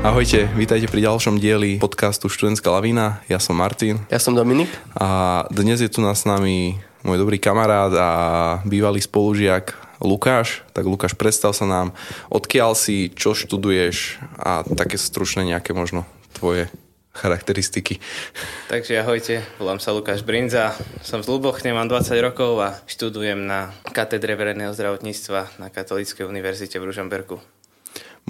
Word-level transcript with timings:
Ahojte, 0.00 0.48
vítajte 0.56 0.88
pri 0.88 1.04
ďalšom 1.04 1.36
dieli 1.36 1.76
podcastu 1.76 2.32
Študentská 2.32 2.72
lavína. 2.72 3.20
Ja 3.28 3.36
som 3.36 3.60
Martin. 3.60 4.00
Ja 4.08 4.16
som 4.16 4.32
Dominik. 4.32 4.72
A 4.96 5.44
dnes 5.52 5.76
je 5.84 5.92
tu 5.92 6.00
nás 6.00 6.24
s 6.24 6.24
nami 6.24 6.80
môj 7.04 7.20
dobrý 7.20 7.36
kamarát 7.36 7.92
a 7.92 8.08
bývalý 8.64 9.04
spolužiak 9.04 9.76
Lukáš. 10.00 10.64
Tak 10.72 10.88
Lukáš, 10.88 11.12
predstav 11.12 11.52
sa 11.52 11.68
nám, 11.68 11.92
odkiaľ 12.32 12.72
si, 12.72 13.12
čo 13.12 13.36
študuješ 13.36 14.24
a 14.40 14.64
také 14.72 14.96
stručné 14.96 15.44
nejaké 15.44 15.76
možno 15.76 16.08
tvoje 16.32 16.72
charakteristiky. 17.12 18.00
Takže 18.72 19.04
ahojte, 19.04 19.44
volám 19.60 19.84
sa 19.84 19.92
Lukáš 19.92 20.24
Brinza, 20.24 20.72
som 21.04 21.20
z 21.20 21.28
Lubochne, 21.28 21.76
mám 21.76 21.92
20 21.92 22.16
rokov 22.24 22.56
a 22.56 22.72
študujem 22.88 23.44
na 23.44 23.68
katedre 23.92 24.32
verejného 24.32 24.72
zdravotníctva 24.72 25.60
na 25.60 25.68
Katolíckej 25.68 26.24
univerzite 26.24 26.80
v 26.80 26.88
Ružomberku. 26.88 27.59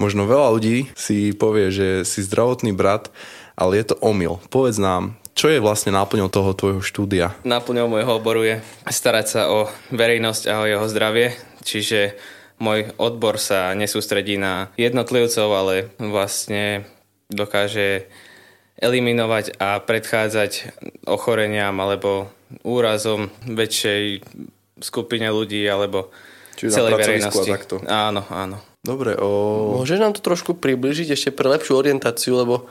Možno 0.01 0.25
veľa 0.25 0.49
ľudí 0.57 0.89
si 0.97 1.29
povie, 1.37 1.69
že 1.69 2.01
si 2.09 2.25
zdravotný 2.25 2.73
brat, 2.73 3.13
ale 3.53 3.77
je 3.77 3.93
to 3.93 3.95
omyl. 4.01 4.41
Povedz 4.49 4.81
nám, 4.81 5.13
čo 5.37 5.45
je 5.53 5.61
vlastne 5.61 5.93
náplňou 5.93 6.33
toho 6.33 6.57
tvojho 6.57 6.81
štúdia? 6.81 7.37
Náplňou 7.45 7.85
môjho 7.85 8.17
oboru 8.17 8.41
je 8.41 8.65
starať 8.89 9.25
sa 9.29 9.41
o 9.53 9.69
verejnosť 9.93 10.43
a 10.49 10.65
o 10.65 10.65
jeho 10.65 10.85
zdravie, 10.89 11.37
čiže 11.61 12.17
môj 12.57 12.97
odbor 12.97 13.37
sa 13.37 13.77
nesústredí 13.77 14.41
na 14.41 14.73
jednotlivcov, 14.73 15.47
ale 15.53 15.93
vlastne 16.01 16.89
dokáže 17.29 18.09
eliminovať 18.81 19.61
a 19.61 19.77
predchádzať 19.77 20.81
ochoreniam 21.05 21.77
alebo 21.77 22.33
úrazom 22.65 23.29
väčšej 23.45 24.25
skupine 24.81 25.29
ľudí 25.29 25.61
alebo 25.69 26.09
Čiže 26.57 26.73
celej 26.73 26.93
verejnosti. 26.97 27.49
takto. 27.49 27.75
Áno, 27.85 28.25
áno. 28.33 28.70
Dobre, 28.81 29.13
o... 29.13 29.77
Môžeš 29.77 29.99
nám 30.01 30.17
to 30.17 30.25
trošku 30.25 30.57
približiť 30.57 31.13
ešte 31.13 31.29
pre 31.29 31.45
lepšiu 31.53 31.77
orientáciu, 31.77 32.33
lebo 32.33 32.65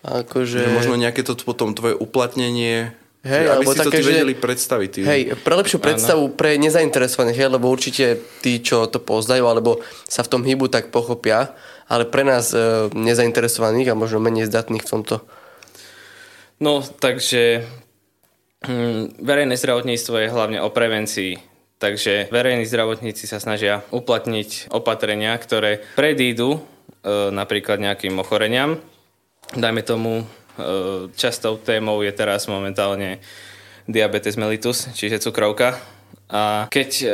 akože... 0.00 0.64
Že 0.64 0.72
možno 0.72 0.96
nejaké 0.96 1.20
to 1.20 1.36
potom 1.36 1.76
tvoje 1.76 1.92
uplatnenie 1.92 2.96
Hej, 3.22 3.54
aby 3.54 3.64
si 3.70 3.78
také, 3.78 3.86
to 3.86 3.90
ty 3.92 4.02
vedeli 4.02 4.34
predstaviť. 4.34 4.88
Ty. 4.90 5.00
Hej, 5.06 5.22
pre 5.46 5.54
lepšiu 5.54 5.78
predstavu 5.78 6.34
pre 6.34 6.58
nezainteresovaných, 6.58 7.38
hej, 7.38 7.48
lebo 7.54 7.70
určite 7.70 8.18
tí, 8.42 8.58
čo 8.58 8.90
to 8.90 8.98
poznajú, 8.98 9.46
alebo 9.46 9.78
sa 10.10 10.26
v 10.26 10.30
tom 10.32 10.42
hýbu, 10.42 10.66
tak 10.66 10.90
pochopia, 10.90 11.54
ale 11.86 12.02
pre 12.02 12.26
nás 12.26 12.50
e, 12.50 12.90
nezainteresovaných 12.90 13.94
a 13.94 13.98
možno 13.98 14.18
menej 14.18 14.50
zdatných 14.50 14.82
v 14.82 14.90
tomto. 14.90 15.22
No, 16.58 16.82
takže 16.82 17.62
hm, 18.66 19.22
verejné 19.22 19.54
zdravotníctvo 19.54 20.14
je 20.18 20.32
hlavne 20.32 20.58
o 20.58 20.72
prevencii 20.74 21.51
Takže 21.82 22.30
verejní 22.30 22.62
zdravotníci 22.62 23.26
sa 23.26 23.42
snažia 23.42 23.82
uplatniť 23.90 24.70
opatrenia, 24.70 25.34
ktoré 25.34 25.82
predídu 25.98 26.54
e, 26.54 26.60
napríklad 27.34 27.82
nejakým 27.82 28.14
ochoreniam. 28.22 28.78
Dajme 29.58 29.82
tomu, 29.82 30.22
e, 30.22 30.24
častou 31.18 31.58
témou 31.58 31.98
je 32.06 32.14
teraz 32.14 32.46
momentálne 32.46 33.18
diabetes 33.90 34.38
mellitus, 34.38 34.94
čiže 34.94 35.26
cukrovka. 35.26 35.74
A 36.30 36.70
keď 36.70 36.90
e, 37.02 37.06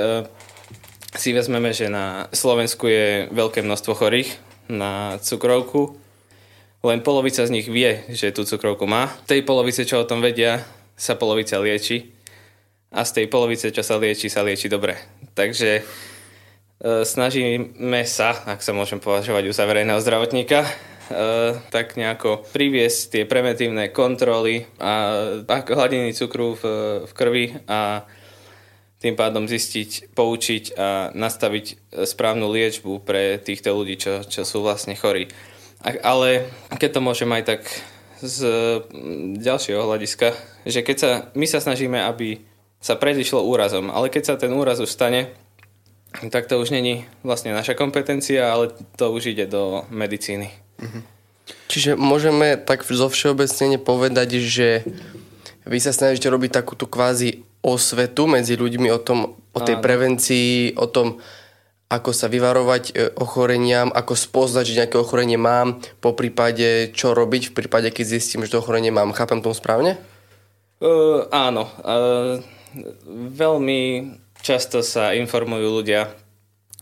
si 1.16 1.32
vezmeme, 1.32 1.72
že 1.72 1.88
na 1.88 2.28
Slovensku 2.36 2.92
je 2.92 3.32
veľké 3.32 3.64
množstvo 3.64 3.96
chorých 3.96 4.36
na 4.68 5.16
cukrovku, 5.24 5.96
len 6.84 7.00
polovica 7.00 7.40
z 7.40 7.56
nich 7.56 7.72
vie, 7.72 8.04
že 8.12 8.36
tú 8.36 8.44
cukrovku 8.44 8.84
má. 8.84 9.16
Tej 9.24 9.48
polovice, 9.48 9.88
čo 9.88 10.04
o 10.04 10.08
tom 10.08 10.20
vedia, 10.20 10.60
sa 10.92 11.16
polovica 11.16 11.56
lieči 11.56 12.17
a 12.88 13.04
z 13.04 13.10
tej 13.20 13.26
polovice, 13.28 13.68
čo 13.68 13.84
sa 13.84 14.00
lieči, 14.00 14.32
sa 14.32 14.40
lieči 14.40 14.72
dobre. 14.72 14.96
Takže 15.36 15.70
e, 15.78 15.82
snažíme 17.04 18.02
sa, 18.08 18.32
ak 18.48 18.64
sa 18.64 18.72
môžem 18.72 18.96
považovať 18.96 19.44
u 19.44 19.52
verejného 19.52 20.00
zdravotníka, 20.00 20.64
e, 20.64 20.70
tak 21.68 22.00
nejako 22.00 22.48
priviesť 22.48 22.98
tie 23.12 23.22
preventívne 23.28 23.92
kontroly 23.92 24.64
a 24.80 25.20
hladiny 25.44 26.16
cukru 26.16 26.56
v, 26.56 26.64
v 27.04 27.12
krvi 27.12 27.46
a 27.68 28.08
tým 28.98 29.14
pádom 29.14 29.46
zistiť, 29.46 30.10
poučiť 30.16 30.64
a 30.74 31.14
nastaviť 31.14 31.94
správnu 32.02 32.50
liečbu 32.50 32.98
pre 33.06 33.38
týchto 33.38 33.70
ľudí, 33.70 33.94
čo, 33.94 34.26
čo 34.26 34.42
sú 34.42 34.64
vlastne 34.64 34.98
chorí. 34.98 35.30
Ale 36.02 36.50
keď 36.74 36.98
to 36.98 37.00
môžem 37.04 37.30
aj 37.30 37.44
tak 37.46 37.62
z 38.18 38.38
ďalšieho 39.38 39.86
hľadiska, 39.86 40.34
že 40.66 40.82
keď 40.82 40.96
sa, 40.98 41.10
my 41.38 41.46
sa 41.46 41.62
snažíme, 41.62 42.02
aby 42.02 42.42
sa 42.78 42.94
predišlo 42.94 43.42
úrazom. 43.42 43.90
Ale 43.90 44.10
keď 44.10 44.22
sa 44.22 44.34
ten 44.38 44.54
úraz 44.54 44.78
už 44.78 44.90
stane, 44.90 45.34
tak 46.32 46.48
to 46.48 46.56
už 46.56 46.72
není 46.72 47.04
vlastne 47.20 47.52
naša 47.52 47.76
kompetencia, 47.76 48.48
ale 48.48 48.72
to 48.96 49.12
už 49.12 49.34
ide 49.36 49.46
do 49.50 49.84
medicíny. 49.92 50.50
Mhm. 50.80 51.00
Čiže 51.68 51.96
môžeme 51.96 52.60
tak 52.60 52.84
zo 52.84 53.08
všeobecnene 53.08 53.80
povedať, 53.80 54.40
že 54.40 54.84
vy 55.68 55.78
sa 55.80 55.92
snažíte 55.92 56.28
robiť 56.28 56.60
takúto 56.60 56.88
kvázi 56.88 57.44
osvetu 57.60 58.28
medzi 58.28 58.56
ľuďmi 58.56 58.88
o, 58.92 59.00
tom, 59.00 59.36
o 59.52 59.60
tej 59.60 59.76
Áno. 59.80 59.84
prevencii, 59.84 60.76
o 60.80 60.86
tom, 60.88 61.20
ako 61.88 62.10
sa 62.12 62.28
vyvarovať 62.28 62.84
e, 62.88 63.12
ochoreniam, 63.16 63.88
ako 63.92 64.12
spoznať, 64.12 64.64
že 64.64 64.78
nejaké 64.84 64.96
ochorenie 65.00 65.40
mám, 65.40 65.80
po 66.04 66.12
prípade 66.12 66.92
čo 66.92 67.16
robiť 67.16 67.52
v 67.52 67.56
prípade, 67.56 67.88
keď 67.88 68.04
zistím, 68.20 68.44
že 68.44 68.52
to 68.56 68.60
ochorenie 68.60 68.92
mám. 68.92 69.16
Chápem 69.16 69.40
tomu 69.40 69.56
správne? 69.56 69.96
Uh, 70.78 71.26
áno. 71.32 71.66
Uh, 71.80 72.38
veľmi 73.34 74.14
často 74.42 74.82
sa 74.82 75.14
informujú 75.14 75.82
ľudia. 75.82 76.12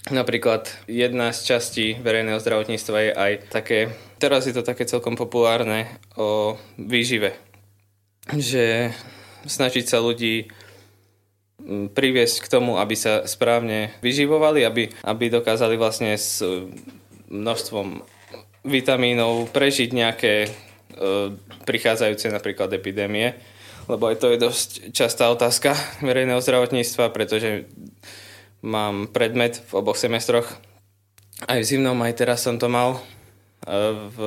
Napríklad 0.06 0.70
jedna 0.86 1.34
z 1.34 1.40
častí 1.42 1.86
verejného 1.98 2.38
zdravotníctva 2.38 2.98
je 3.02 3.12
aj 3.12 3.32
také, 3.50 3.78
teraz 4.22 4.46
je 4.46 4.54
to 4.54 4.62
také 4.62 4.86
celkom 4.86 5.18
populárne, 5.18 5.90
o 6.14 6.54
výžive. 6.78 7.34
Že 8.30 8.94
snažiť 9.46 9.84
sa 9.86 9.98
ľudí 9.98 10.46
priviesť 11.66 12.46
k 12.46 12.50
tomu, 12.52 12.78
aby 12.78 12.94
sa 12.94 13.26
správne 13.26 13.90
vyživovali, 13.98 14.62
aby, 14.62 14.94
aby 15.02 15.24
dokázali 15.26 15.74
vlastne 15.74 16.14
s 16.14 16.38
množstvom 17.26 18.06
vitamínov 18.62 19.50
prežiť 19.50 19.90
nejaké 19.90 20.34
e, 20.46 20.48
prichádzajúce 21.66 22.30
napríklad 22.30 22.70
epidémie 22.70 23.34
lebo 23.86 24.10
aj 24.10 24.16
to 24.18 24.26
je 24.34 24.38
dosť 24.38 24.70
častá 24.90 25.30
otázka 25.30 25.74
verejného 26.02 26.42
zdravotníctva, 26.42 27.10
pretože 27.14 27.70
mám 28.62 29.06
predmet 29.10 29.62
v 29.70 29.72
oboch 29.78 29.98
semestroch. 29.98 30.46
Aj 31.46 31.58
v 31.60 31.68
zimnom, 31.68 31.98
aj 32.02 32.16
teraz 32.16 32.42
som 32.42 32.56
to 32.56 32.66
mal 32.66 32.96
e, 32.96 33.00
v, 34.10 34.18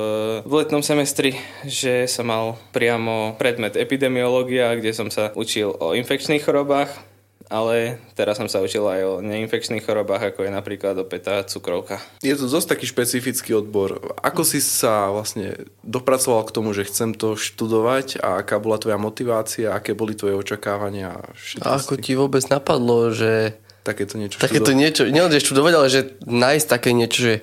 v 0.46 0.52
letnom 0.52 0.80
semestri, 0.80 1.36
že 1.66 2.06
som 2.06 2.30
mal 2.30 2.56
priamo 2.70 3.34
predmet 3.36 3.74
epidemiológia, 3.76 4.78
kde 4.78 4.94
som 4.94 5.08
sa 5.10 5.34
učil 5.34 5.74
o 5.74 5.92
infekčných 5.92 6.40
chorobách 6.40 7.09
ale 7.50 7.98
teraz 8.14 8.38
som 8.38 8.46
sa 8.46 8.62
učil 8.62 8.86
aj 8.86 9.00
o 9.02 9.12
neinfekčných 9.20 9.82
chorobách, 9.82 10.30
ako 10.32 10.46
je 10.46 10.52
napríklad 10.54 10.94
opäť 11.02 11.42
cukrovka. 11.50 11.98
Je 12.22 12.32
to 12.38 12.46
dosť 12.46 12.78
taký 12.78 12.86
špecifický 12.86 13.58
odbor. 13.58 14.14
Ako 14.22 14.46
si 14.46 14.62
sa 14.62 15.10
vlastne 15.10 15.66
dopracoval 15.82 16.46
k 16.46 16.54
tomu, 16.54 16.70
že 16.70 16.86
chcem 16.86 17.10
to 17.10 17.34
študovať 17.34 18.22
a 18.22 18.38
aká 18.38 18.62
bola 18.62 18.78
tvoja 18.78 18.96
motivácia, 19.02 19.74
aké 19.74 19.98
boli 19.98 20.14
tvoje 20.14 20.38
očakávania? 20.38 21.18
A 21.60 21.76
ako 21.76 21.98
ti 21.98 22.14
vôbec 22.14 22.46
napadlo, 22.46 23.10
že 23.10 23.58
takéto 23.82 24.14
niečo 24.14 24.38
takéto 24.38 24.70
niečo, 24.70 25.10
nielen 25.10 25.34
študovať, 25.34 25.72
ale 25.74 25.88
že 25.90 26.00
nájsť 26.22 26.66
také 26.70 26.94
niečo, 26.94 27.18
že 27.18 27.34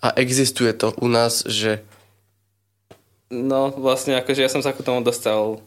a 0.00 0.12
existuje 0.16 0.72
to 0.72 0.96
u 1.00 1.08
nás, 1.08 1.44
že 1.44 1.84
No 3.34 3.74
vlastne 3.74 4.14
akože 4.20 4.46
ja 4.46 4.50
som 4.52 4.62
sa 4.62 4.70
k 4.70 4.84
tomu 4.84 5.02
dostal 5.02 5.58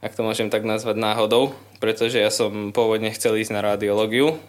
ak 0.00 0.16
to 0.16 0.24
môžem 0.24 0.48
tak 0.48 0.64
nazvať 0.64 0.96
náhodou, 0.96 1.52
pretože 1.76 2.16
ja 2.16 2.32
som 2.32 2.72
pôvodne 2.72 3.12
chcel 3.12 3.36
ísť 3.36 3.52
na 3.52 3.60
radiológiu. 3.60 4.40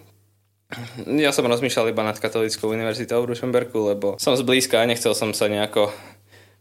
Ja 1.03 1.36
som 1.36 1.51
rozmýšľal 1.51 1.92
iba 1.92 2.07
nad 2.07 2.15
Katolickou 2.15 2.71
univerzitou 2.71 3.19
v 3.27 3.36
Rušenberku, 3.36 3.92
lebo 3.92 4.15
som 4.15 4.39
zblízka 4.39 4.80
a 4.80 4.88
nechcel 4.88 5.12
som 5.12 5.36
sa 5.36 5.51
nejako 5.51 5.92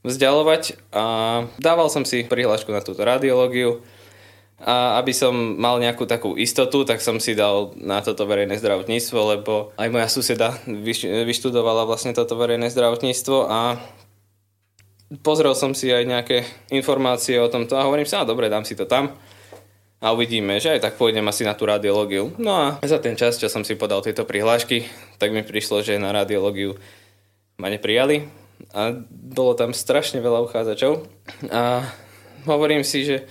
vzdialovať 0.02 0.90
a 0.90 1.04
dával 1.62 1.86
som 1.92 2.02
si 2.02 2.26
prihlášku 2.26 2.74
na 2.74 2.82
túto 2.82 3.06
radiológiu 3.06 3.84
a 4.60 5.00
aby 5.00 5.16
som 5.16 5.32
mal 5.56 5.80
nejakú 5.80 6.04
takú 6.04 6.36
istotu, 6.36 6.84
tak 6.84 7.00
som 7.00 7.16
si 7.16 7.32
dal 7.32 7.72
na 7.80 8.04
toto 8.04 8.28
verejné 8.28 8.60
zdravotníctvo, 8.60 9.18
lebo 9.38 9.72
aj 9.80 9.88
moja 9.88 10.08
suseda 10.12 10.52
vyštudovala 11.24 11.88
vlastne 11.88 12.12
toto 12.12 12.36
verejné 12.36 12.68
zdravotníctvo 12.68 13.48
a 13.48 13.80
pozrel 15.18 15.58
som 15.58 15.74
si 15.74 15.90
aj 15.90 16.06
nejaké 16.06 16.46
informácie 16.70 17.42
o 17.42 17.50
tomto 17.50 17.74
a 17.74 17.86
hovorím 17.86 18.06
si, 18.06 18.14
a 18.14 18.22
dobre, 18.22 18.46
dám 18.46 18.62
si 18.62 18.78
to 18.78 18.86
tam 18.86 19.10
a 20.00 20.16
uvidíme, 20.16 20.56
že 20.62 20.78
aj 20.78 20.80
tak 20.80 20.94
pôjdem 20.96 21.26
asi 21.28 21.44
na 21.44 21.52
tú 21.52 21.68
radiológiu. 21.68 22.32
No 22.40 22.56
a 22.56 22.66
za 22.80 22.96
ten 23.02 23.18
čas, 23.18 23.36
čo 23.36 23.52
som 23.52 23.66
si 23.66 23.76
podal 23.76 24.00
tieto 24.00 24.24
prihlášky, 24.24 24.88
tak 25.20 25.34
mi 25.34 25.44
prišlo, 25.44 25.84
že 25.84 26.00
na 26.00 26.14
radiológiu 26.14 26.78
ma 27.60 27.68
neprijali 27.68 28.24
a 28.72 28.96
bolo 29.10 29.52
tam 29.58 29.76
strašne 29.76 30.22
veľa 30.24 30.40
uchádzačov 30.46 31.04
a 31.52 31.84
hovorím 32.48 32.86
si, 32.86 33.04
že 33.04 33.28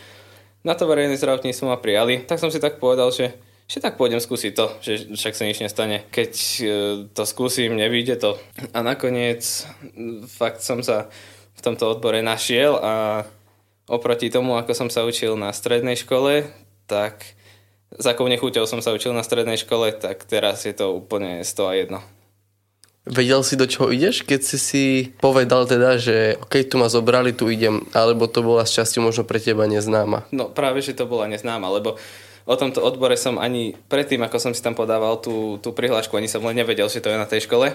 na 0.62 0.76
to 0.76 0.86
verejné 0.86 1.16
zdravotníctvo 1.18 1.66
ma 1.72 1.80
prijali, 1.80 2.28
tak 2.28 2.38
som 2.38 2.52
si 2.52 2.62
tak 2.62 2.78
povedal, 2.78 3.10
že 3.10 3.34
že 3.70 3.86
tak 3.86 4.02
pôjdem 4.02 4.18
skúsiť 4.18 4.52
to, 4.58 4.66
že 4.82 5.14
však 5.14 5.38
sa 5.38 5.46
nič 5.46 5.62
nestane. 5.62 6.02
Keď 6.10 6.34
e, 6.34 6.66
to 7.14 7.22
skúsim, 7.22 7.78
nevíde 7.78 8.18
to. 8.18 8.34
A 8.74 8.82
nakoniec 8.82 9.46
fakt 10.26 10.66
som 10.66 10.82
sa 10.82 11.14
v 11.60 11.66
tomto 11.68 11.92
odbore 11.92 12.24
našiel 12.24 12.80
a 12.80 13.28
oproti 13.92 14.32
tomu, 14.32 14.56
ako 14.56 14.72
som 14.72 14.88
sa 14.88 15.04
učil 15.04 15.36
na 15.36 15.52
strednej 15.52 16.00
škole, 16.00 16.48
tak 16.88 17.36
za 17.92 18.16
akou 18.16 18.32
nechuťou 18.32 18.64
som 18.64 18.80
sa 18.80 18.96
učil 18.96 19.12
na 19.12 19.26
strednej 19.26 19.60
škole, 19.60 19.92
tak 19.92 20.24
teraz 20.24 20.64
je 20.64 20.72
to 20.72 20.96
úplne 20.96 21.44
100 21.44 21.68
a 21.68 21.74
1. 21.76 23.10
Vedel 23.10 23.42
si, 23.42 23.58
do 23.58 23.66
čoho 23.66 23.90
ideš, 23.90 24.22
keď 24.22 24.42
si 24.46 24.58
si 24.62 24.84
povedal 25.18 25.66
teda, 25.66 25.98
že 25.98 26.38
OK, 26.46 26.62
tu 26.70 26.78
ma 26.78 26.86
zobrali, 26.88 27.34
tu 27.34 27.50
idem, 27.50 27.82
alebo 27.92 28.30
to 28.30 28.46
bola 28.46 28.70
z 28.70 28.80
časti 28.80 29.02
možno 29.02 29.26
pre 29.26 29.42
teba 29.42 29.66
neznáma? 29.66 30.30
No 30.30 30.54
práve, 30.54 30.86
že 30.86 30.94
to 30.94 31.10
bola 31.10 31.26
neznáma, 31.26 31.74
lebo 31.74 31.98
o 32.46 32.56
tomto 32.56 32.86
odbore 32.86 33.18
som 33.18 33.42
ani 33.42 33.74
predtým, 33.90 34.22
ako 34.22 34.38
som 34.38 34.52
si 34.54 34.62
tam 34.62 34.78
podával 34.78 35.18
tú, 35.18 35.58
tú 35.58 35.74
prihlášku, 35.74 36.14
ani 36.14 36.30
som 36.30 36.46
len 36.46 36.62
nevedel, 36.62 36.86
že 36.86 37.02
to 37.02 37.10
je 37.10 37.18
na 37.18 37.26
tej 37.26 37.50
škole. 37.50 37.74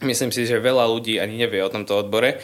Myslím 0.00 0.32
si, 0.32 0.48
že 0.48 0.62
veľa 0.62 0.86
ľudí 0.88 1.20
ani 1.20 1.36
nevie 1.36 1.60
o 1.60 1.68
tomto 1.68 1.98
odbore. 1.98 2.40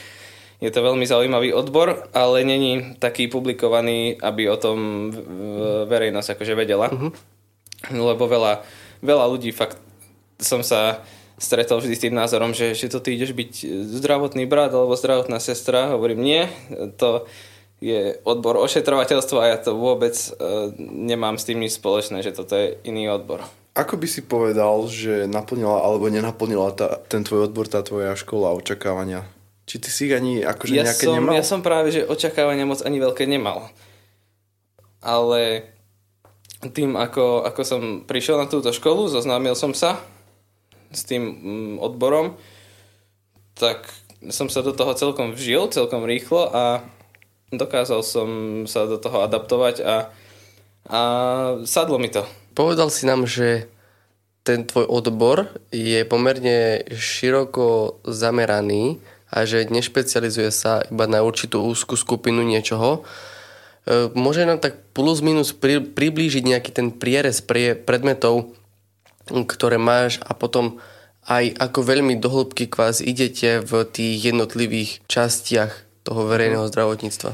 Je 0.62 0.70
to 0.70 0.86
veľmi 0.86 1.02
zaujímavý 1.04 1.50
odbor, 1.50 2.08
ale 2.14 2.46
není 2.46 2.94
taký 2.98 3.26
publikovaný, 3.26 4.18
aby 4.22 4.48
o 4.48 4.56
tom 4.56 5.10
verejnosť 5.90 6.38
akože 6.38 6.54
vedela. 6.54 6.88
Uh-huh. 6.88 7.10
Lebo 7.90 8.24
veľa, 8.24 8.64
veľa 9.04 9.24
ľudí 9.28 9.50
fakt 9.50 9.76
som 10.40 10.62
sa 10.64 11.04
stretol 11.38 11.82
vždy 11.82 11.94
s 11.94 12.04
tým 12.06 12.14
názorom, 12.14 12.54
že, 12.54 12.78
že 12.78 12.86
to 12.86 13.02
ty 13.02 13.18
ideš 13.18 13.34
byť 13.34 13.52
zdravotný 13.98 14.46
brat 14.46 14.70
alebo 14.70 14.94
zdravotná 14.94 15.42
sestra. 15.42 15.92
Hovorím, 15.94 16.22
nie, 16.22 16.42
to 16.96 17.26
je 17.82 18.16
odbor 18.22 18.56
ošetrovateľstva 18.62 19.38
a 19.42 19.50
ja 19.52 19.58
to 19.58 19.76
vôbec 19.76 20.14
uh, 20.14 20.70
nemám 20.80 21.36
s 21.36 21.44
tým 21.44 21.60
nič 21.60 21.76
spoločné, 21.76 22.22
že 22.22 22.32
toto 22.32 22.54
je 22.54 22.78
iný 22.86 23.10
odbor. 23.10 23.42
Ako 23.74 23.98
by 23.98 24.06
si 24.06 24.22
povedal, 24.22 24.86
že 24.86 25.26
naplnila 25.26 25.82
alebo 25.82 26.06
nenaplnila 26.06 26.70
tá, 26.78 27.02
ten 27.10 27.26
tvoj 27.26 27.50
odbor, 27.50 27.66
tá 27.66 27.82
tvoja 27.82 28.14
škola 28.14 28.54
očakávania? 28.54 29.26
Či 29.74 29.82
ty 29.82 29.90
si 29.90 30.06
ich 30.06 30.14
ani 30.14 30.38
akože 30.38 30.70
ja 30.70 30.86
nejaké 30.86 31.10
som, 31.10 31.18
nemal? 31.18 31.34
Ja 31.34 31.42
som 31.42 31.58
práve, 31.58 31.90
že 31.90 32.06
očakávania 32.06 32.62
moc 32.62 32.78
ani 32.86 33.02
veľké 33.02 33.26
nemal. 33.26 33.74
Ale 35.02 35.66
tým, 36.62 36.94
ako, 36.94 37.42
ako 37.42 37.60
som 37.66 37.82
prišiel 38.06 38.38
na 38.38 38.46
túto 38.46 38.70
školu, 38.70 39.10
zoznámil 39.10 39.58
som 39.58 39.74
sa 39.74 39.98
s 40.94 41.02
tým 41.02 41.26
mm, 41.26 41.74
odborom, 41.82 42.38
tak 43.58 43.90
som 44.30 44.46
sa 44.46 44.62
do 44.62 44.70
toho 44.70 44.94
celkom 44.94 45.34
vžil, 45.34 45.66
celkom 45.74 46.06
rýchlo 46.06 46.54
a 46.54 46.86
dokázal 47.50 48.06
som 48.06 48.28
sa 48.70 48.86
do 48.86 48.94
toho 49.02 49.26
adaptovať 49.26 49.82
a, 49.82 50.14
a 50.86 51.00
sadlo 51.66 51.98
mi 51.98 52.14
to. 52.14 52.22
Povedal 52.54 52.94
si 52.94 53.10
nám, 53.10 53.26
že 53.26 53.66
ten 54.46 54.62
tvoj 54.62 54.86
odbor 54.86 55.50
je 55.74 56.06
pomerne 56.06 56.86
široko 56.94 57.98
zameraný 58.06 59.02
a 59.34 59.42
že 59.42 59.66
nešpecializuje 59.66 60.54
sa 60.54 60.86
iba 60.86 61.10
na 61.10 61.26
určitú 61.26 61.66
úzkú 61.66 61.98
skupinu 61.98 62.46
niečoho. 62.46 63.02
E, 63.82 64.14
môže 64.14 64.46
nám 64.46 64.62
tak 64.62 64.78
plus 64.94 65.18
minus 65.18 65.50
pri, 65.50 65.82
priblížiť 65.82 66.46
nejaký 66.46 66.70
ten 66.70 66.94
prierez 66.94 67.42
pre 67.42 67.74
predmetov, 67.74 68.54
ktoré 69.26 69.74
máš 69.74 70.22
a 70.22 70.38
potom 70.38 70.78
aj 71.26 71.56
ako 71.58 71.80
veľmi 71.82 72.14
dohlbky 72.22 72.70
kvás 72.70 73.02
idete 73.02 73.58
v 73.58 73.82
tých 73.88 74.30
jednotlivých 74.30 75.02
častiach 75.10 75.72
toho 76.06 76.30
verejného 76.30 76.68
zdravotníctva. 76.70 77.32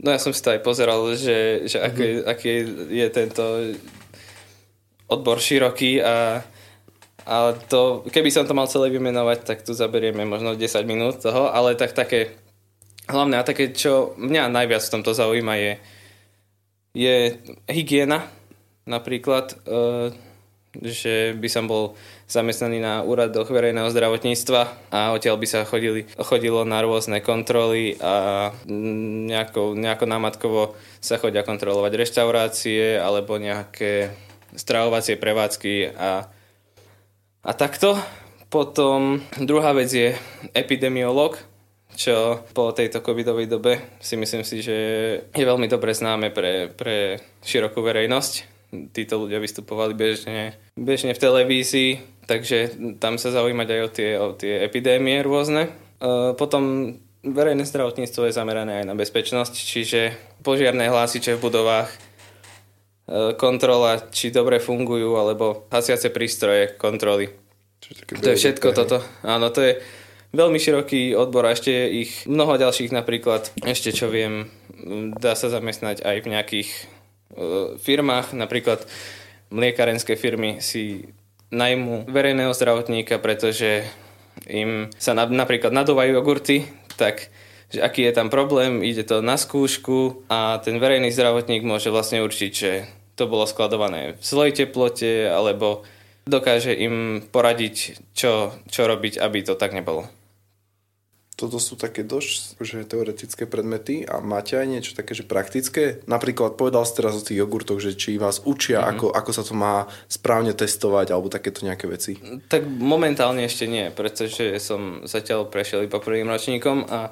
No 0.00 0.08
ja 0.14 0.22
som 0.22 0.32
si 0.32 0.40
to 0.40 0.54
aj 0.54 0.62
pozeral, 0.64 1.02
že, 1.12 1.66
že 1.68 1.82
aký, 1.82 2.24
mm-hmm. 2.24 2.30
aký 2.30 2.52
je 2.88 3.06
tento 3.10 3.44
odbor 5.10 5.42
široký 5.42 6.00
a, 6.00 6.40
a 7.24 7.56
to, 7.56 8.04
keby 8.12 8.28
som 8.28 8.44
to 8.44 8.52
mal 8.52 8.68
celé 8.68 8.92
vymenovať, 8.92 9.38
tak 9.44 9.58
tu 9.64 9.72
zaberieme 9.72 10.28
možno 10.28 10.56
10 10.56 10.84
minút 10.84 11.24
toho, 11.24 11.48
ale 11.48 11.72
tak 11.76 11.96
také 11.96 12.36
hlavné 13.08 13.40
a 13.40 13.48
také, 13.48 13.72
čo 13.72 14.12
mňa 14.20 14.52
najviac 14.52 14.84
v 14.84 14.92
tomto 14.92 15.12
zaujíma 15.16 15.54
je, 15.56 15.72
je 16.92 17.16
hygiena 17.68 18.28
napríklad. 18.84 19.56
E, 19.64 20.34
že 20.82 21.38
by 21.38 21.46
som 21.46 21.70
bol 21.70 21.94
zamestnaný 22.26 22.82
na 22.82 23.06
úradoch 23.06 23.46
verejného 23.46 23.86
zdravotníctva 23.94 24.90
a 24.90 25.14
odtiaľ 25.14 25.38
by 25.38 25.46
sa 25.46 25.60
chodili, 25.62 26.02
chodilo 26.18 26.66
na 26.66 26.82
rôzne 26.82 27.22
kontroly 27.22 27.94
a 28.02 28.50
nejako, 28.66 29.78
nejako 29.78 30.04
námatkovo 30.10 30.62
sa 30.98 31.20
chodia 31.22 31.46
kontrolovať 31.46 31.92
reštaurácie 31.94 32.98
alebo 32.98 33.38
nejaké 33.38 34.10
stravovacie 34.58 35.14
prevádzky 35.14 35.94
a, 35.94 36.26
a 37.44 37.52
takto. 37.52 38.00
Potom 38.48 39.20
druhá 39.36 39.74
vec 39.76 39.90
je 39.90 40.14
epidemiolog, 40.54 41.36
čo 41.94 42.42
po 42.54 42.72
tejto 42.74 43.02
covidovej 43.04 43.46
dobe 43.46 43.78
si 44.00 44.16
myslím 44.16 44.42
si, 44.42 44.62
že 44.62 44.76
je 45.30 45.44
veľmi 45.44 45.66
dobre 45.70 45.94
známe 45.94 46.30
pre, 46.30 46.72
pre 46.72 47.22
širokú 47.42 47.82
verejnosť 47.82 48.54
títo 48.90 49.22
ľudia 49.22 49.38
vystupovali 49.38 49.94
bežne, 49.94 50.58
bežne 50.74 51.14
v 51.14 51.22
televízii, 51.22 51.90
takže 52.26 52.74
tam 52.98 53.20
sa 53.20 53.30
zaujímať 53.30 53.68
aj 53.70 53.80
o 53.80 53.88
tie, 53.90 54.10
o 54.18 54.28
tie 54.34 54.54
epidémie 54.66 55.22
rôzne. 55.22 55.70
E, 55.70 56.34
potom 56.34 56.94
verejné 57.22 57.64
zdravotníctvo 57.64 58.28
je 58.28 58.36
zamerané 58.36 58.82
aj 58.82 58.86
na 58.90 58.94
bezpečnosť, 58.98 59.54
čiže 59.54 60.00
požiarné 60.42 60.90
hlásiče 60.90 61.38
v 61.38 61.44
budovách, 61.44 61.90
kontrola, 63.36 64.00
či 64.08 64.32
dobre 64.32 64.60
fungujú, 64.60 65.20
alebo 65.20 65.68
hasiace 65.68 66.08
prístroje, 66.08 66.72
kontroly. 66.80 67.28
To 68.22 68.32
je 68.32 68.40
všetko 68.40 68.72
toto. 68.72 69.04
Áno, 69.20 69.52
to 69.52 69.60
je 69.60 69.72
veľmi 70.32 70.56
široký 70.56 71.12
odbor 71.12 71.44
a 71.44 71.52
ešte 71.52 71.68
je 71.68 71.86
ich 72.08 72.12
mnoho 72.24 72.56
ďalších 72.56 72.96
napríklad. 72.96 73.52
Ešte 73.60 73.92
čo 73.92 74.08
viem, 74.08 74.48
dá 75.20 75.36
sa 75.36 75.52
zamestnať 75.52 76.00
aj 76.00 76.16
v 76.24 76.30
nejakých 76.32 76.70
E, 77.34 77.74
firmách, 77.82 78.30
napríklad 78.38 78.86
mliekarenské 79.50 80.14
firmy 80.14 80.62
si 80.62 81.10
najmú 81.50 82.06
verejného 82.06 82.54
zdravotníka, 82.54 83.18
pretože 83.18 83.86
im 84.46 84.90
sa 84.98 85.14
napríklad 85.14 85.74
nadúvajú 85.74 86.14
jogurty, 86.14 86.66
tak 86.94 87.30
že 87.74 87.80
aký 87.82 88.06
je 88.06 88.12
tam 88.14 88.28
problém, 88.30 88.80
ide 88.86 89.02
to 89.02 89.20
na 89.20 89.34
skúšku 89.34 90.26
a 90.30 90.62
ten 90.62 90.78
verejný 90.78 91.10
zdravotník 91.10 91.66
môže 91.66 91.90
vlastne 91.90 92.22
určiť, 92.22 92.52
že 92.52 92.86
to 93.14 93.26
bolo 93.26 93.46
skladované 93.46 94.18
v 94.18 94.22
zlej 94.22 94.64
teplote 94.64 95.30
alebo 95.30 95.86
dokáže 96.26 96.74
im 96.74 97.22
poradiť, 97.26 98.00
čo, 98.14 98.54
čo 98.70 98.86
robiť, 98.86 99.20
aby 99.20 99.38
to 99.44 99.54
tak 99.54 99.74
nebolo 99.74 100.06
toto 101.34 101.58
sú 101.58 101.74
také 101.74 102.06
dosť 102.06 102.62
že 102.62 102.86
teoretické 102.86 103.44
predmety 103.44 104.06
a 104.06 104.22
máte 104.22 104.54
aj 104.54 104.66
niečo 104.70 104.92
také, 104.94 105.18
že 105.18 105.26
praktické? 105.26 106.00
Napríklad 106.06 106.54
povedal 106.54 106.86
ste 106.86 107.02
teraz 107.02 107.18
o 107.18 107.26
tých 107.26 107.42
jogurtoch, 107.42 107.82
že 107.82 107.98
či 107.98 108.16
vás 108.16 108.40
učia, 108.46 108.80
mm-hmm. 108.80 108.92
ako, 108.94 109.06
ako 109.10 109.30
sa 109.34 109.42
to 109.42 109.54
má 109.58 109.90
správne 110.06 110.54
testovať 110.54 111.10
alebo 111.10 111.28
takéto 111.28 111.66
nejaké 111.66 111.90
veci? 111.90 112.16
Tak 112.46 112.64
momentálne 112.64 113.42
ešte 113.42 113.66
nie, 113.66 113.90
pretože 113.90 114.56
som 114.62 115.02
zatiaľ 115.04 115.50
prešiel 115.50 115.84
iba 115.84 115.98
prvým 115.98 116.30
ročníkom 116.30 116.86
a 116.86 117.10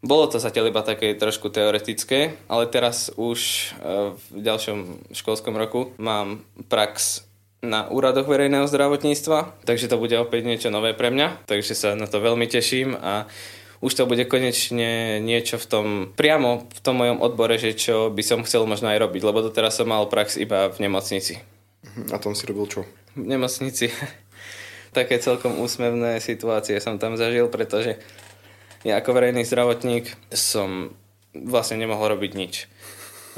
bolo 0.00 0.24
to 0.32 0.40
zatiaľ 0.40 0.72
iba 0.72 0.80
také 0.80 1.12
trošku 1.12 1.52
teoretické, 1.52 2.40
ale 2.48 2.64
teraz 2.64 3.12
už 3.20 3.40
e, 3.40 4.16
v 4.16 4.40
ďalšom 4.40 5.12
školskom 5.12 5.52
roku 5.60 5.92
mám 6.00 6.40
prax 6.72 7.28
na 7.60 7.84
úradoch 7.92 8.24
verejného 8.24 8.64
zdravotníctva, 8.64 9.60
takže 9.68 9.92
to 9.92 10.00
bude 10.00 10.16
opäť 10.16 10.48
niečo 10.48 10.68
nové 10.72 10.96
pre 10.96 11.12
mňa, 11.12 11.44
takže 11.44 11.76
sa 11.76 11.92
na 11.92 12.08
to 12.08 12.16
veľmi 12.16 12.48
teším 12.48 12.96
a 12.96 13.28
už 13.84 13.92
to 13.96 14.08
bude 14.08 14.24
konečne 14.28 15.20
niečo 15.20 15.56
v 15.60 15.66
tom, 15.68 15.86
priamo 16.16 16.68
v 16.68 16.80
tom 16.80 17.00
mojom 17.00 17.20
odbore, 17.20 17.56
že 17.60 17.76
čo 17.76 18.08
by 18.08 18.24
som 18.24 18.44
chcel 18.44 18.64
možno 18.64 18.92
aj 18.92 19.00
robiť, 19.04 19.22
lebo 19.24 19.44
doteraz 19.44 19.76
som 19.76 19.88
mal 19.88 20.04
prax 20.08 20.40
iba 20.40 20.68
v 20.72 20.80
nemocnici. 20.84 21.40
A 22.12 22.20
tom 22.20 22.36
si 22.36 22.44
robil 22.44 22.68
čo? 22.68 22.84
V 23.16 23.24
nemocnici. 23.24 23.92
Také 24.96 25.20
celkom 25.20 25.60
úsmevné 25.60 26.20
situácie 26.20 26.76
som 26.80 27.00
tam 27.00 27.16
zažil, 27.16 27.48
pretože 27.48 28.00
ja 28.86 29.00
ako 29.00 29.10
verejný 29.12 29.44
zdravotník 29.44 30.08
som 30.32 30.94
vlastne 31.34 31.78
nemohol 31.78 32.16
robiť 32.16 32.32
nič 32.34 32.54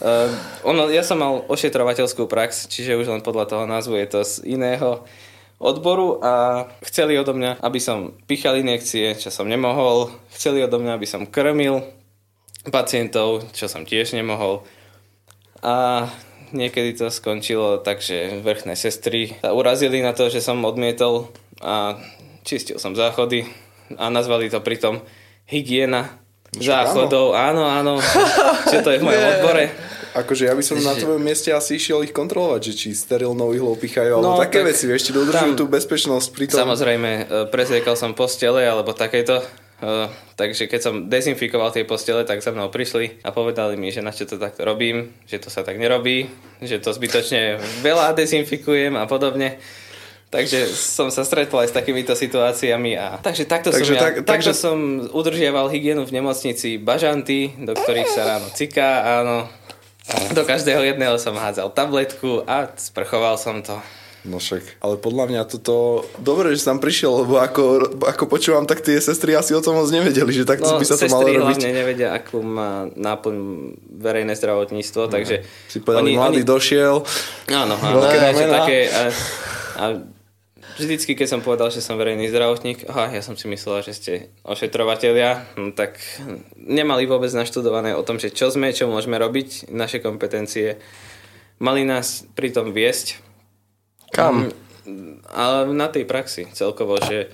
Uh, 0.01 0.33
ono, 0.65 0.89
ja 0.89 1.05
som 1.05 1.21
mal 1.21 1.45
ošetrovateľskú 1.53 2.25
prax, 2.25 2.67
čiže 2.67 2.97
už 2.97 3.13
len 3.13 3.21
podľa 3.21 3.45
toho 3.45 3.65
názvu 3.69 4.01
je 4.01 4.07
to 4.09 4.21
z 4.25 4.35
iného 4.57 5.05
odboru 5.63 6.19
a 6.25 6.67
chceli 6.89 7.15
odo 7.15 7.37
mňa, 7.37 7.61
aby 7.63 7.79
som 7.79 8.17
pichal 8.27 8.59
injekcie, 8.59 9.15
čo 9.15 9.31
som 9.31 9.47
nemohol. 9.47 10.11
Chceli 10.35 10.65
odo 10.65 10.83
mňa, 10.83 10.99
aby 10.99 11.07
som 11.07 11.29
krmil 11.29 11.87
pacientov, 12.73 13.47
čo 13.55 13.71
som 13.71 13.87
tiež 13.87 14.17
nemohol. 14.19 14.67
A 15.63 16.09
niekedy 16.51 16.99
to 16.99 17.13
skončilo 17.13 17.79
tak, 17.79 18.03
že 18.03 18.43
vrchné 18.43 18.75
sestry 18.75 19.39
sa 19.39 19.55
urazili 19.55 20.03
na 20.03 20.17
to, 20.17 20.27
že 20.33 20.43
som 20.43 20.59
odmietol 20.67 21.31
a 21.63 21.95
čistil 22.43 22.83
som 22.83 22.99
záchody 22.99 23.47
a 23.95 24.11
nazvali 24.11 24.51
to 24.51 24.59
pritom 24.59 24.99
hygiena 25.45 26.19
záchodov, 26.53 27.33
áno, 27.33 27.65
áno. 27.65 27.97
Čo 28.71 28.81
to 28.81 28.91
je 28.91 28.99
v 28.99 29.05
mojom 29.05 29.25
odbore? 29.31 29.65
Akože 30.13 30.45
ja 30.45 30.53
by 30.53 30.61
som 30.61 30.77
na 30.77 30.93
tvojom 30.93 31.17
mieste 31.19 31.49
asi 31.49 31.81
išiel 31.81 32.05
ich 32.05 32.13
kontrolovať, 32.13 32.61
že 32.63 32.73
či 32.75 32.89
sterilnou 32.93 33.49
ihlou 33.51 33.73
pichajú, 33.73 34.13
alebo 34.13 34.37
No, 34.37 34.37
také 34.37 34.61
tak 34.61 34.69
veci, 34.69 34.85
vieš, 34.85 35.09
či 35.09 35.13
dodržujú 35.13 35.57
tam- 35.57 35.57
tú 35.57 35.65
bezpečnosť 35.67 36.29
pri 36.29 36.45
tom. 36.47 36.59
Samozrejme, 36.61 37.11
e, 37.11 37.23
prezliekal 37.49 37.97
som 37.97 38.13
postele 38.13 38.61
alebo 38.63 38.93
takéto. 38.93 39.41
e, 39.81 40.13
Takže 40.35 40.69
keď 40.69 40.81
som 40.81 40.95
dezinfikoval 41.09 41.73
tie 41.73 41.83
postele, 41.83 42.23
tak 42.23 42.39
za 42.39 42.53
mnou 42.53 42.69
prišli 42.69 43.25
a 43.25 43.33
povedali 43.33 43.75
mi, 43.75 43.89
že 43.89 43.99
na 43.99 44.13
čo 44.13 44.27
to 44.27 44.37
takto 44.37 44.63
robím, 44.63 45.17
že 45.25 45.39
to 45.39 45.49
sa 45.49 45.63
tak 45.63 45.75
nerobí, 45.75 46.29
že 46.61 46.77
to 46.77 46.93
zbytočne 46.93 47.57
veľa 47.81 48.13
dezinfikujem 48.13 48.93
a 48.93 49.09
podobne. 49.09 49.57
Takže 50.33 50.65
som 50.73 51.12
sa 51.12 51.23
stretol 51.23 51.61
aj 51.61 51.69
s 51.69 51.77
takýmito 51.77 52.17
situáciami 52.17 52.97
a 52.97 53.21
takže 53.21 53.45
takto 53.45 53.69
Takže 53.69 53.85
som 53.85 53.95
ja, 53.95 54.01
tak- 54.01 54.25
takto 54.25 54.49
takže- 54.49 54.57
som 54.57 54.77
udržiaval 55.12 55.69
hygienu 55.69 56.03
v 56.03 56.12
nemocnici 56.17 56.81
bažanty, 56.81 57.53
do 57.61 57.77
ktorých 57.77 58.09
sa 58.09 58.23
ráno 58.27 58.49
ciká, 58.51 59.21
áno. 59.21 59.45
Do 60.33 60.43
každého 60.43 60.83
jedného 60.83 61.15
som 61.15 61.37
hádzal 61.37 61.71
tabletku 61.71 62.43
a 62.43 62.73
sprchoval 62.75 63.37
som 63.37 63.61
to. 63.61 63.77
No 64.23 64.39
však, 64.39 64.79
ale 64.79 64.97
podľa 64.97 65.25
mňa 65.29 65.43
toto... 65.45 66.07
Dobre, 66.17 66.55
že 66.55 66.62
som 66.62 66.79
prišiel, 66.79 67.23
lebo 67.23 67.37
ako, 67.37 67.62
ako 68.01 68.25
počúvam, 68.25 68.62
tak 68.65 68.79
tie 68.81 68.97
sestry 68.99 69.35
asi 69.35 69.51
o 69.51 69.59
tom 69.59 69.75
moc 69.75 69.91
nevedeli, 69.91 70.31
že 70.31 70.47
takto 70.47 70.79
by 70.79 70.83
sa 70.83 70.95
to 70.95 71.11
malo 71.11 71.27
No, 71.27 71.43
robiť. 71.43 71.59
hlavne 71.59 71.71
nevedia, 71.75 72.15
akú 72.15 72.39
má 72.39 72.87
náplň 72.89 73.37
verejné 73.93 74.33
zdravotníctvo, 74.33 75.11
takže... 75.11 75.43
Si 75.67 75.83
povedali, 75.83 76.15
mladý 76.15 76.47
došiel. 76.47 77.03
Áno, 77.51 77.75
áno, 77.75 77.99
Veľké 77.99 78.17
také... 78.49 78.79
A, 78.89 79.03
a 79.75 79.85
vždycky, 80.79 81.19
keď 81.19 81.29
som 81.29 81.45
povedal, 81.45 81.69
že 81.73 81.85
som 81.85 81.99
verejný 81.99 82.31
zdravotník, 82.31 82.87
aha, 82.88 83.12
ja 83.12 83.23
som 83.25 83.35
si 83.35 83.49
myslela, 83.49 83.85
že 83.85 83.93
ste 83.93 84.12
ošetrovatelia, 84.47 85.45
no, 85.59 85.75
tak 85.75 85.99
nemali 86.57 87.05
vôbec 87.09 87.33
naštudované 87.33 87.97
o 87.97 88.07
tom, 88.07 88.21
že 88.21 88.33
čo 88.33 88.52
sme, 88.52 88.73
čo 88.73 88.88
môžeme 88.88 89.19
robiť, 89.19 89.73
naše 89.73 89.99
kompetencie. 89.99 90.81
Mali 91.62 91.83
nás 91.87 92.26
pritom 92.35 92.71
viesť 92.71 93.33
Kam? 94.12 94.52
ale 95.33 95.73
na 95.73 95.88
tej 95.88 96.05
praxi 96.05 96.45
celkovo, 96.52 97.00
že 97.00 97.33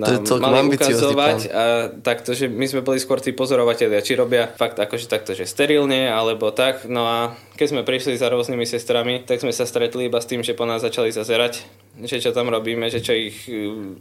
nám 0.00 0.26
celkom 0.26 0.50
mali 0.50 0.74
ukazovať 0.74 1.38
a 1.54 1.62
takto, 2.02 2.34
že 2.34 2.50
my 2.50 2.66
sme 2.66 2.82
boli 2.82 2.98
skôr 2.98 3.22
tí 3.22 3.30
pozorovatelia, 3.30 4.02
či 4.02 4.18
robia 4.18 4.50
fakt 4.50 4.74
akože 4.74 5.06
takto, 5.06 5.38
že 5.38 5.46
sterilne 5.46 6.10
alebo 6.10 6.50
tak. 6.50 6.88
No 6.90 7.06
a 7.06 7.18
keď 7.54 7.66
sme 7.70 7.82
prišli 7.86 8.18
za 8.18 8.26
rôznymi 8.26 8.66
sestrami, 8.66 9.22
tak 9.22 9.38
sme 9.38 9.54
sa 9.54 9.62
stretli 9.64 10.10
iba 10.10 10.18
s 10.18 10.26
tým, 10.26 10.42
že 10.42 10.58
po 10.58 10.66
nás 10.66 10.82
začali 10.82 11.14
zazerať, 11.14 11.62
že 12.02 12.18
čo 12.18 12.34
tam 12.34 12.50
robíme, 12.50 12.90
že 12.90 12.98
čo 12.98 13.14
ich 13.14 13.46
uh, 13.46 13.94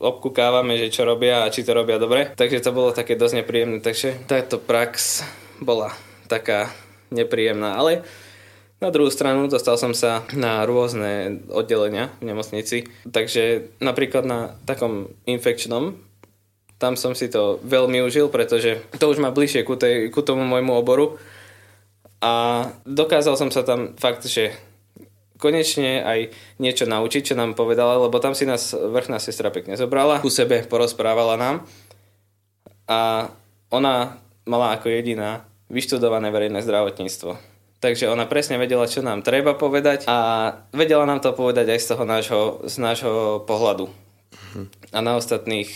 obkúkávame, 0.00 0.80
že 0.80 0.88
čo 0.88 1.04
robia 1.04 1.44
a 1.44 1.52
či 1.52 1.66
to 1.66 1.76
robia 1.76 2.00
dobre. 2.00 2.32
Takže 2.32 2.64
to 2.64 2.72
bolo 2.72 2.96
také 2.96 3.14
dosť 3.18 3.44
nepríjemné. 3.44 3.84
Takže 3.84 4.24
táto 4.24 4.56
prax 4.56 5.22
bola 5.60 5.92
taká 6.26 6.72
nepríjemná, 7.12 7.76
ale 7.76 8.02
na 8.82 8.90
druhú 8.90 9.08
stranu 9.08 9.46
dostal 9.46 9.78
som 9.78 9.94
sa 9.94 10.26
na 10.34 10.66
rôzne 10.66 11.44
oddelenia 11.48 12.10
v 12.18 12.34
nemocnici, 12.34 12.90
takže 13.06 13.70
napríklad 13.78 14.24
na 14.26 14.38
takom 14.66 15.14
infekčnom, 15.24 15.94
tam 16.82 16.98
som 16.98 17.14
si 17.14 17.30
to 17.30 17.62
veľmi 17.64 18.02
užil, 18.02 18.28
pretože 18.28 18.82
to 18.98 19.08
už 19.08 19.22
má 19.22 19.30
bližšie 19.30 19.62
ku, 19.62 19.78
tej, 19.78 20.10
ku 20.10 20.20
tomu 20.20 20.44
môjmu 20.44 20.74
oboru. 20.74 21.16
A 22.20 22.66
dokázal 22.84 23.38
som 23.38 23.48
sa 23.48 23.62
tam 23.62 23.94
fakt, 23.96 24.26
že 24.26 24.52
konečne 25.38 26.02
aj 26.02 26.34
niečo 26.58 26.84
naučiť, 26.88 27.32
čo 27.32 27.38
nám 27.38 27.56
povedala, 27.56 28.00
lebo 28.00 28.16
tam 28.18 28.32
si 28.32 28.48
nás 28.48 28.74
vrchná 28.74 29.20
sestra 29.20 29.52
pekne 29.52 29.78
zobrala, 29.78 30.20
ku 30.24 30.32
sebe 30.32 30.66
porozprávala 30.66 31.38
nám. 31.38 31.56
A 32.88 33.30
ona 33.72 34.20
mala 34.44 34.76
ako 34.76 34.92
jediná 34.92 35.44
vyštudované 35.72 36.28
verejné 36.28 36.60
zdravotníctvo. 36.60 37.53
Takže 37.84 38.08
ona 38.08 38.24
presne 38.24 38.56
vedela, 38.56 38.88
čo 38.88 39.04
nám 39.04 39.20
treba 39.20 39.52
povedať 39.52 40.08
a 40.08 40.16
vedela 40.72 41.04
nám 41.04 41.20
to 41.20 41.36
povedať 41.36 41.68
aj 41.68 41.80
z 41.84 41.88
toho 41.92 42.04
nášho, 42.08 42.42
z 42.64 42.80
nášho 42.80 43.44
pohľadu. 43.44 43.92
A 44.88 45.04
na 45.04 45.20
ostatných 45.20 45.68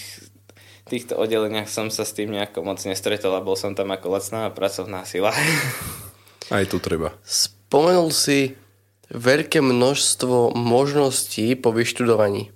týchto 0.88 1.20
oddeleniach 1.20 1.68
som 1.68 1.92
sa 1.92 2.08
s 2.08 2.16
tým 2.16 2.32
nejako 2.32 2.64
moc 2.64 2.80
nestretol 2.80 3.36
a 3.36 3.44
bol 3.44 3.60
som 3.60 3.76
tam 3.76 3.92
ako 3.92 4.08
lacná 4.08 4.48
pracovná 4.48 5.04
sila. 5.04 5.36
Aj 6.56 6.64
tu 6.64 6.80
treba. 6.80 7.12
Spomenul 7.28 8.08
si 8.08 8.56
veľké 9.12 9.60
množstvo 9.60 10.56
možností 10.56 11.60
po 11.60 11.76
vyštudovaní. 11.76 12.48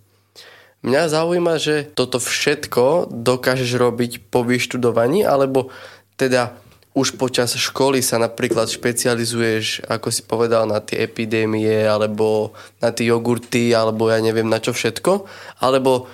Mňa 0.81 1.13
zaujíma, 1.13 1.61
že 1.61 1.93
toto 1.93 2.17
všetko 2.17 3.13
dokážeš 3.13 3.77
robiť 3.77 4.33
po 4.33 4.49
vyštudovaní, 4.49 5.29
alebo 5.29 5.69
teda 6.17 6.57
už 6.93 7.17
počas 7.17 7.57
školy 7.57 8.05
sa 8.05 8.21
napríklad 8.21 8.69
špecializuješ, 8.69 9.89
ako 9.89 10.09
si 10.13 10.23
povedal, 10.29 10.69
na 10.69 10.85
tie 10.85 11.09
epidémie, 11.09 11.89
alebo 11.89 12.53
na 12.85 12.93
tie 12.93 13.09
jogurty, 13.09 13.73
alebo 13.73 14.13
ja 14.13 14.21
neviem 14.21 14.45
na 14.45 14.61
čo 14.61 14.77
všetko, 14.77 15.25
alebo 15.65 16.05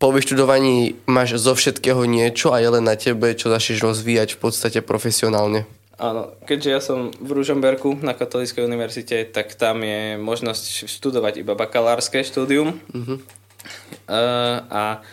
po 0.00 0.12
vyštudovaní 0.12 0.96
máš 1.08 1.40
zo 1.40 1.56
všetkého 1.56 2.04
niečo 2.04 2.52
a 2.52 2.60
je 2.60 2.68
len 2.68 2.84
na 2.84 2.96
tebe, 2.96 3.32
čo 3.36 3.52
začneš 3.52 3.84
rozvíjať 3.84 4.36
v 4.36 4.40
podstate 4.40 4.80
profesionálne. 4.84 5.64
Áno, 6.00 6.32
keďže 6.48 6.70
ja 6.72 6.80
som 6.80 7.12
v 7.12 7.36
Ružomberku 7.36 8.00
na 8.00 8.16
Katolíckej 8.16 8.64
univerzite, 8.64 9.28
tak 9.28 9.52
tam 9.60 9.84
je 9.84 10.16
možnosť 10.16 10.88
študovať 10.88 11.44
iba 11.44 11.52
bakalárske 11.52 12.24
štúdium. 12.24 12.80
Uh, 12.96 14.64
a 14.72 15.04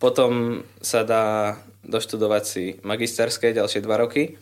potom 0.00 0.64
sa 0.80 1.04
dá 1.04 1.60
doštudovať 1.84 2.42
si 2.48 2.64
magisterské 2.80 3.52
ďalšie 3.52 3.84
dva 3.84 4.00
roky 4.00 4.40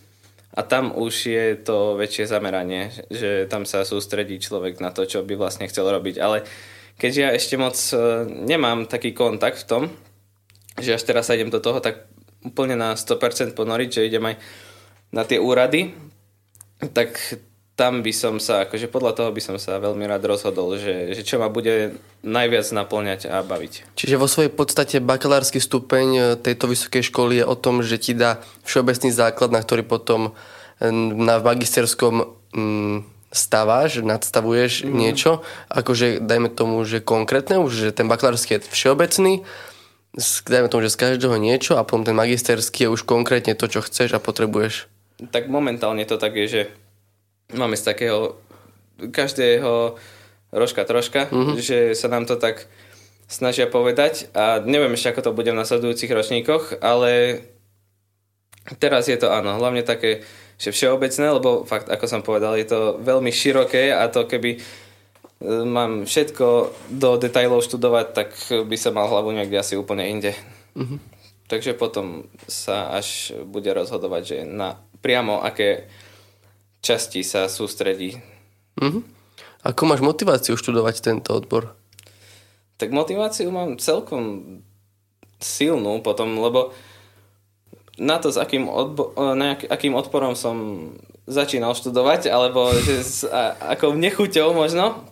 a 0.59 0.61
tam 0.67 0.91
už 0.91 1.15
je 1.31 1.47
to 1.63 1.95
väčšie 1.95 2.27
zameranie, 2.27 2.91
že 3.07 3.47
tam 3.47 3.63
sa 3.63 3.87
sústredí 3.87 4.43
človek 4.43 4.83
na 4.83 4.91
to, 4.91 5.07
čo 5.07 5.23
by 5.23 5.39
vlastne 5.39 5.71
chcel 5.71 5.87
robiť. 5.87 6.19
Ale 6.19 6.43
keďže 6.99 7.21
ja 7.23 7.31
ešte 7.31 7.55
moc 7.55 7.79
uh, 7.95 8.27
nemám 8.27 8.91
taký 8.91 9.15
kontakt 9.15 9.63
v 9.63 9.69
tom, 9.71 9.83
že 10.83 10.99
až 10.99 11.07
teraz 11.07 11.31
sa 11.31 11.39
idem 11.39 11.55
do 11.55 11.63
toho 11.63 11.79
tak 11.79 12.11
úplne 12.43 12.75
na 12.75 12.99
100% 12.99 13.55
ponoriť, 13.55 14.03
že 14.03 14.07
idem 14.11 14.35
aj 14.35 14.37
na 15.15 15.23
tie 15.23 15.39
úrady, 15.39 15.95
tak 16.91 17.15
tam 17.79 18.03
by 18.03 18.11
som 18.11 18.43
sa, 18.43 18.67
akože 18.67 18.91
podľa 18.91 19.15
toho 19.15 19.31
by 19.31 19.39
som 19.39 19.55
sa 19.55 19.79
veľmi 19.79 20.03
rád 20.11 20.27
rozhodol, 20.27 20.75
že, 20.75 21.15
že 21.15 21.23
čo 21.23 21.39
ma 21.39 21.47
bude 21.47 21.95
najviac 22.27 22.67
naplňať 22.75 23.31
a 23.31 23.47
baviť. 23.47 23.95
Čiže 23.95 24.19
vo 24.19 24.27
svojej 24.27 24.51
podstate 24.51 24.99
bakalársky 24.99 25.63
stupeň 25.63 26.07
e, 26.11 26.23
tejto 26.43 26.67
vysokej 26.67 27.07
školy 27.07 27.39
je 27.39 27.47
o 27.47 27.55
tom, 27.55 27.87
že 27.87 28.03
ti 28.03 28.19
dá 28.19 28.43
všeobecný 28.67 29.15
základ, 29.15 29.55
na 29.55 29.63
ktorý 29.63 29.87
potom 29.87 30.35
e, 30.83 30.91
na 31.15 31.39
magisterskom 31.39 32.27
mm, 32.51 33.07
staváš, 33.31 34.03
nadstavuješ 34.03 34.83
mm. 34.83 34.91
niečo, 34.91 35.47
akože 35.71 36.19
dajme 36.19 36.51
tomu, 36.51 36.83
že 36.83 36.99
konkrétne 36.99 37.63
už, 37.63 37.71
že 37.71 37.91
ten 37.95 38.11
bakalársky 38.11 38.59
je 38.59 38.67
všeobecný, 38.75 39.47
dajme 40.51 40.67
tomu, 40.67 40.83
že 40.83 40.99
z 40.99 40.99
každého 40.99 41.39
niečo 41.39 41.79
a 41.79 41.87
potom 41.87 42.03
ten 42.03 42.19
magisterský 42.19 42.91
je 42.91 42.93
už 42.99 43.07
konkrétne 43.07 43.55
to, 43.55 43.71
čo 43.71 43.87
chceš 43.87 44.19
a 44.19 44.19
potrebuješ. 44.19 44.91
Tak 45.31 45.47
momentálne 45.47 46.03
to 46.03 46.19
tak 46.19 46.35
je, 46.35 46.47
že 46.51 46.63
máme 47.55 47.77
z 47.77 47.85
takého 47.87 48.37
každého 48.99 49.97
rožka 50.53 50.85
troška, 50.85 51.29
mm-hmm. 51.29 51.57
že 51.61 51.79
sa 51.95 52.09
nám 52.09 52.27
to 52.27 52.37
tak 52.37 52.67
snažia 53.29 53.69
povedať 53.69 54.33
a 54.33 54.65
neviem 54.65 54.97
ešte, 54.97 55.13
ako 55.13 55.31
to 55.31 55.37
bude 55.37 55.53
v 55.53 55.61
nasledujúcich 55.61 56.09
ročníkoch, 56.09 56.81
ale 56.81 57.45
teraz 58.81 59.09
je 59.09 59.17
to 59.21 59.29
áno, 59.29 59.61
hlavne 59.61 59.85
také, 59.85 60.25
že 60.57 60.73
všeobecné, 60.73 61.27
lebo 61.37 61.69
fakt, 61.69 61.93
ako 61.93 62.05
som 62.09 62.25
povedal, 62.25 62.57
je 62.57 62.69
to 62.69 62.81
veľmi 63.05 63.29
široké 63.29 63.93
a 63.93 64.09
to 64.09 64.25
keby 64.25 64.57
e, 64.57 64.59
mám 65.69 66.09
všetko 66.09 66.73
do 66.89 67.21
detajlov 67.21 67.65
študovať, 67.69 68.07
tak 68.17 68.33
by 68.65 68.77
som 68.81 68.97
mal 68.97 69.13
hlavu 69.13 69.37
niekde 69.37 69.61
asi 69.61 69.77
úplne 69.77 70.09
inde. 70.09 70.33
Mm-hmm. 70.73 70.99
Takže 71.49 71.77
potom 71.77 72.29
sa 72.45 72.93
až 72.93 73.33
bude 73.45 73.73
rozhodovať, 73.73 74.23
že 74.25 74.39
na 74.45 74.81
priamo 75.01 75.41
aké 75.41 75.89
časti 76.81 77.27
sa 77.27 77.47
sústredí. 77.51 78.19
Mhm. 78.79 79.03
Ako 79.67 79.91
máš 79.91 80.01
motiváciu 80.01 80.55
študovať 80.55 81.03
tento 81.03 81.35
odbor? 81.35 81.75
Tak 82.79 82.95
motiváciu 82.95 83.51
mám 83.51 83.75
celkom 83.83 84.59
silnú 85.43 85.99
potom, 85.99 86.39
lebo 86.39 86.71
na 87.99 88.23
to, 88.23 88.31
s 88.31 88.39
akým, 88.39 88.71
odbo- 88.71 89.11
nejak, 89.19 89.67
akým 89.67 89.99
odporom 89.99 90.39
som 90.39 90.91
začínal 91.27 91.75
študovať, 91.75 92.31
alebo 92.31 92.71
že 92.87 93.03
s 93.03 93.27
a, 93.27 93.75
akou 93.75 93.99
nechuťou 93.99 94.55
možno, 94.55 95.03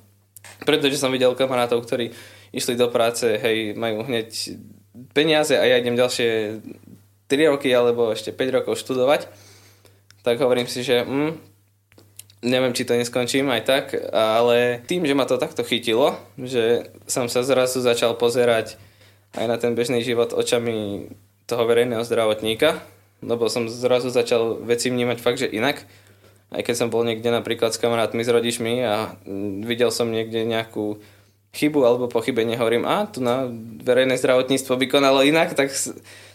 pretože 0.62 0.96
som 0.96 1.11
videl 1.11 1.35
kamarátov, 1.35 1.82
ktorí 1.82 2.14
išli 2.54 2.78
do 2.78 2.87
práce, 2.88 3.26
hej, 3.26 3.75
majú 3.75 4.06
hneď 4.06 4.30
peniaze 5.12 5.58
a 5.58 5.64
ja 5.66 5.76
idem 5.76 5.99
ďalšie 5.99 6.62
3 7.28 7.50
roky 7.52 7.68
alebo 7.75 8.14
ešte 8.14 8.30
5 8.30 8.56
rokov 8.62 8.78
študovať, 8.78 9.26
tak 10.23 10.38
hovorím 10.38 10.70
si, 10.70 10.87
že 10.87 11.02
mm, 11.02 11.55
neviem, 12.46 12.70
či 12.70 12.86
to 12.86 12.94
neskončím 12.94 13.50
aj 13.50 13.62
tak, 13.66 13.84
ale 14.14 14.80
tým, 14.86 15.02
že 15.02 15.18
ma 15.18 15.26
to 15.26 15.42
takto 15.42 15.66
chytilo, 15.66 16.14
že 16.38 16.94
som 17.10 17.26
sa 17.26 17.42
zrazu 17.42 17.82
začal 17.82 18.14
pozerať 18.14 18.78
aj 19.34 19.46
na 19.50 19.58
ten 19.58 19.74
bežný 19.74 20.06
život 20.06 20.30
očami 20.30 21.10
toho 21.50 21.62
verejného 21.66 22.06
zdravotníka, 22.06 22.78
lebo 23.20 23.50
som 23.50 23.66
zrazu 23.66 24.14
začal 24.14 24.62
veci 24.62 24.88
vnímať 24.88 25.18
fakt, 25.18 25.42
že 25.42 25.50
inak. 25.50 25.82
Aj 26.54 26.62
keď 26.62 26.74
som 26.78 26.88
bol 26.94 27.02
niekde 27.02 27.26
napríklad 27.34 27.74
s 27.74 27.82
kamarátmi, 27.82 28.22
s 28.22 28.30
rodičmi 28.30 28.86
a 28.86 29.18
videl 29.66 29.90
som 29.90 30.06
niekde 30.06 30.46
nejakú 30.46 31.02
chybu 31.56 31.82
alebo 31.82 32.06
pochybenie, 32.06 32.54
hovorím, 32.54 32.86
a 32.86 33.08
tu 33.10 33.18
na 33.18 33.50
verejné 33.82 34.14
zdravotníctvo 34.20 34.78
by 34.78 34.86
konalo 34.86 35.26
inak, 35.26 35.58
tak 35.58 35.74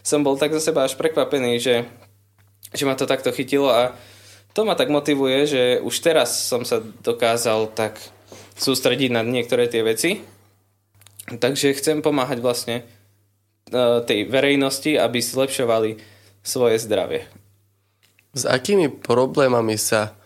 som 0.02 0.20
bol 0.20 0.36
tak 0.36 0.52
za 0.52 0.60
seba 0.60 0.84
až 0.84 0.98
prekvapený, 0.98 1.62
že, 1.62 1.88
že 2.74 2.84
ma 2.84 2.98
to 2.98 3.08
takto 3.08 3.32
chytilo 3.32 3.70
a 3.70 3.96
to 4.52 4.68
ma 4.68 4.76
tak 4.76 4.92
motivuje, 4.92 5.48
že 5.48 5.62
už 5.80 5.94
teraz 6.04 6.32
som 6.48 6.64
sa 6.64 6.80
dokázal 6.80 7.72
tak 7.72 7.96
sústrediť 8.56 9.10
na 9.12 9.24
niektoré 9.24 9.68
tie 9.68 9.80
veci. 9.80 10.20
Takže 11.32 11.72
chcem 11.78 12.04
pomáhať 12.04 12.44
vlastne 12.44 12.82
e, 12.82 12.84
tej 14.04 14.28
verejnosti, 14.28 14.92
aby 14.98 15.18
zlepšovali 15.22 15.90
svoje 16.44 16.76
zdravie. 16.82 17.24
S 18.36 18.44
akými 18.44 18.88
problémami 18.90 19.76
sa 19.78 20.16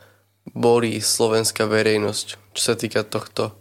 borí 0.51 1.03
slovenská 1.03 1.67
verejnosť, 1.67 2.27
čo 2.55 2.63
sa 2.63 2.75
týka 2.79 3.03
tohto 3.03 3.55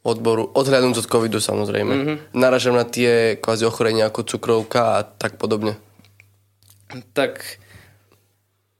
odboru, 0.00 0.48
odhľadnúť 0.56 1.04
od 1.04 1.10
covidu 1.10 1.38
samozrejme. 1.40 1.92
Mm-hmm. 1.92 2.16
Naražam 2.32 2.76
na 2.76 2.88
tie 2.88 3.36
kvázi 3.36 3.68
ochorenia 3.68 4.08
ako 4.08 4.24
cukrovka 4.24 4.96
a 4.96 5.04
tak 5.04 5.36
podobne. 5.36 5.76
Tak 7.12 7.60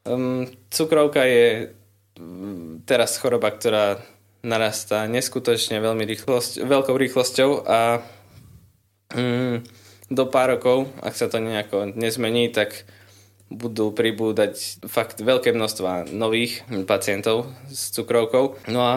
Um, 0.08 0.48
cukrovka 0.72 1.24
je 1.28 1.76
mm, 2.16 2.88
teraz 2.88 3.20
choroba, 3.20 3.52
ktorá 3.52 4.00
narastá 4.40 5.04
neskutočne 5.04 5.84
veľmi 5.84 6.08
rýchlosť, 6.08 6.64
veľkou 6.64 6.96
rýchlosťou 6.96 7.50
a 7.68 8.00
um, 9.12 9.60
do 10.10 10.24
pár 10.26 10.56
rokov, 10.56 10.88
ak 11.04 11.14
sa 11.14 11.28
to 11.28 11.38
nejako 11.38 11.92
nezmení, 11.92 12.48
tak 12.48 12.88
budú 13.50 13.90
pribúdať 13.90 14.82
fakt 14.86 15.20
veľké 15.20 15.52
množstva 15.52 16.14
nových 16.14 16.62
pacientov 16.86 17.50
s 17.66 17.90
cukrovkou. 17.92 18.56
No 18.70 18.80
a 18.80 18.94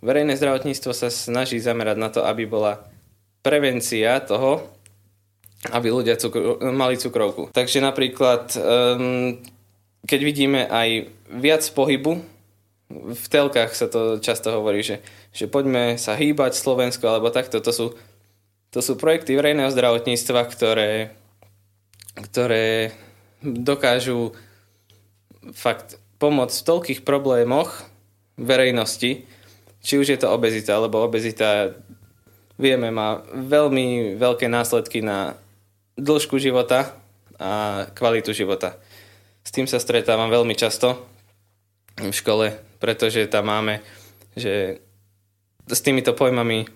verejné 0.00 0.38
zdravotníctvo 0.38 0.94
sa 0.94 1.10
snaží 1.10 1.58
zamerať 1.58 1.96
na 1.98 2.08
to, 2.08 2.22
aby 2.22 2.46
bola 2.46 2.86
prevencia 3.42 4.22
toho, 4.22 4.70
aby 5.70 5.90
ľudia 5.90 6.14
cukru, 6.18 6.58
mali 6.74 6.98
cukrovku. 6.98 7.50
Takže 7.54 7.82
napríklad 7.82 8.54
um, 8.58 9.38
keď 10.06 10.20
vidíme 10.22 10.60
aj 10.66 11.10
viac 11.30 11.62
pohybu, 11.72 12.22
v 12.92 13.26
telkách 13.28 13.72
sa 13.72 13.88
to 13.88 14.20
často 14.20 14.52
hovorí, 14.52 14.84
že, 14.84 15.00
že 15.32 15.48
poďme 15.48 15.96
sa 15.96 16.12
hýbať 16.12 16.52
Slovensko 16.52 17.08
alebo 17.08 17.32
takto, 17.32 17.64
to 17.64 17.72
sú, 17.72 17.86
to 18.68 18.84
sú 18.84 19.00
projekty 19.00 19.32
verejného 19.32 19.72
zdravotníctva, 19.72 20.40
ktoré, 20.52 21.16
ktoré 22.18 22.92
dokážu 23.40 24.36
fakt 25.56 25.96
pomôcť 26.20 26.56
v 26.62 26.68
toľkých 26.68 27.00
problémoch 27.02 27.82
verejnosti, 28.38 29.26
či 29.82 29.92
už 29.98 30.14
je 30.14 30.18
to 30.20 30.30
obezita, 30.30 30.78
lebo 30.78 31.02
obezita 31.02 31.74
vieme 32.60 32.94
má 32.94 33.24
veľmi 33.34 34.14
veľké 34.14 34.46
následky 34.46 35.02
na 35.02 35.34
dĺžku 35.98 36.38
života 36.38 36.94
a 37.42 37.84
kvalitu 37.90 38.30
života. 38.30 38.78
S 39.42 39.50
tým 39.50 39.66
sa 39.66 39.82
stretávam 39.82 40.30
veľmi 40.30 40.54
často 40.54 41.02
v 41.98 42.14
škole, 42.14 42.56
pretože 42.78 43.26
tam 43.28 43.50
máme, 43.50 43.82
že 44.38 44.80
s 45.68 45.80
týmito 45.82 46.16
pojmami 46.16 46.66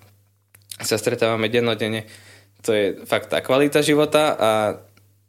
sa 0.83 1.01
stretávame 1.01 1.49
dennodenne. 1.49 2.05
To 2.67 2.75
je 2.75 2.99
fakt 3.07 3.33
tá 3.33 3.41
kvalita 3.41 3.81
života 3.81 4.37
a 4.37 4.51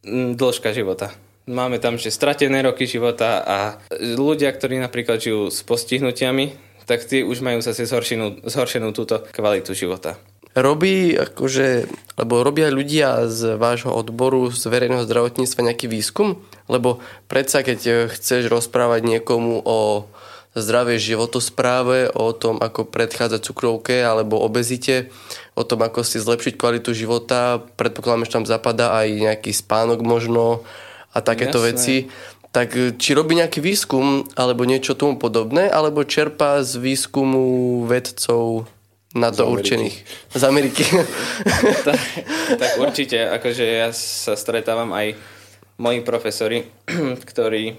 dĺžka 0.07 0.73
života. 0.73 1.13
Máme 1.47 1.79
tam, 1.79 1.95
že 1.95 2.11
stratené 2.11 2.59
roky 2.59 2.83
života 2.83 3.39
a 3.45 3.57
ľudia, 3.95 4.51
ktorí 4.51 4.83
napríklad 4.83 5.23
žijú 5.23 5.47
s 5.47 5.63
postihnutiami, 5.63 6.51
tak 6.83 7.07
tí 7.07 7.23
už 7.23 7.39
majú 7.39 7.59
zase 7.63 7.87
zhoršenú, 7.87 8.43
zhoršenú 8.47 8.91
túto 8.91 9.23
kvalitu 9.31 9.71
života. 9.71 10.19
Robí 10.57 11.13
akože, 11.13 11.85
lebo 12.17 12.41
robia 12.41 12.73
ľudia 12.73 13.29
z 13.29 13.61
vášho 13.61 13.93
odboru 13.93 14.49
z 14.49 14.65
verejného 14.65 15.05
zdravotníctva 15.05 15.69
nejaký 15.69 15.85
výskum? 15.85 16.41
Lebo 16.65 16.97
predsa, 17.29 17.61
keď 17.61 17.79
eh, 17.85 17.97
chceš 18.09 18.49
rozprávať 18.49 19.05
niekomu 19.05 19.61
o 19.61 20.09
zdravej 20.57 21.13
životospráve, 21.13 22.09
o 22.09 22.33
tom, 22.33 22.57
ako 22.57 22.89
predchádzať 22.89 23.45
cukrovke 23.45 24.01
alebo 24.01 24.41
obezite, 24.41 25.13
o 25.53 25.61
tom, 25.61 25.85
ako 25.85 26.01
si 26.01 26.17
zlepšiť 26.17 26.57
kvalitu 26.57 26.89
života, 26.89 27.61
predpokladám, 27.77 28.25
že 28.25 28.33
tam 28.41 28.45
zapadá 28.49 28.97
aj 28.97 29.13
nejaký 29.13 29.53
spánok 29.53 30.01
možno 30.01 30.65
a 31.13 31.21
takéto 31.21 31.61
Jasné. 31.61 31.69
veci. 31.69 31.95
Tak 32.49 32.69
eh, 32.73 32.97
či 32.97 33.13
robí 33.13 33.37
nejaký 33.37 33.61
výskum 33.61 34.25
alebo 34.33 34.65
niečo 34.65 34.97
tomu 34.97 35.21
podobné, 35.21 35.69
alebo 35.69 36.01
čerpá 36.01 36.65
z 36.65 36.81
výskumu 36.81 37.85
vedcov 37.85 38.65
na 39.17 39.33
to 39.33 39.43
z 39.43 39.51
určených. 39.51 39.95
Z 40.31 40.43
Ameriky. 40.45 40.85
tak, 41.87 41.99
tak 42.61 42.71
určite, 42.77 43.17
akože 43.33 43.65
ja 43.65 43.89
sa 43.91 44.37
stretávam 44.37 44.93
aj 44.93 45.17
moji 45.81 45.99
profesori, 46.01 46.65
ktorí, 47.33 47.77